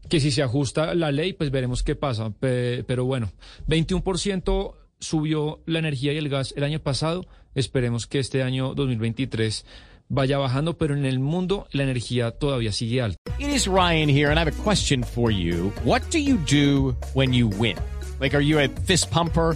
que 0.09 0.19
si 0.19 0.31
se 0.31 0.43
ajusta 0.43 0.95
la 0.95 1.11
ley, 1.11 1.33
pues 1.33 1.51
veremos 1.51 1.83
qué 1.83 1.95
pasa. 1.95 2.31
Pero 2.39 3.05
bueno, 3.05 3.31
21% 3.67 4.73
subió 4.99 5.61
la 5.65 5.79
energía 5.79 6.13
y 6.13 6.17
el 6.17 6.29
gas 6.29 6.53
el 6.55 6.63
año 6.63 6.79
pasado. 6.79 7.25
Esperemos 7.53 8.07
que 8.07 8.19
este 8.19 8.43
año 8.43 8.73
2023 8.75 9.65
vaya 10.09 10.37
bajando, 10.37 10.77
pero 10.77 10.95
en 10.95 11.05
el 11.05 11.19
mundo 11.19 11.67
la 11.71 11.83
energía 11.83 12.31
todavía 12.31 12.71
sigue 12.71 13.01
alta. 13.01 13.17
It 13.39 13.49
is 13.49 13.67
Ryan 13.67 14.09
here 14.09 14.29
and 14.29 14.37
I 14.37 14.41
have 14.41 14.51
a 14.51 14.63
question 14.63 15.03
for 15.03 15.31
you. 15.31 15.71
What 15.83 16.01
do 16.11 16.19
you 16.19 16.37
do 16.49 16.95
when 17.13 17.33
you 17.33 17.47
win? 17.47 17.77
Like, 18.19 18.35
are 18.35 18.43
you 18.43 18.59
a 18.59 18.69
fist 18.85 19.11
pumper? 19.11 19.55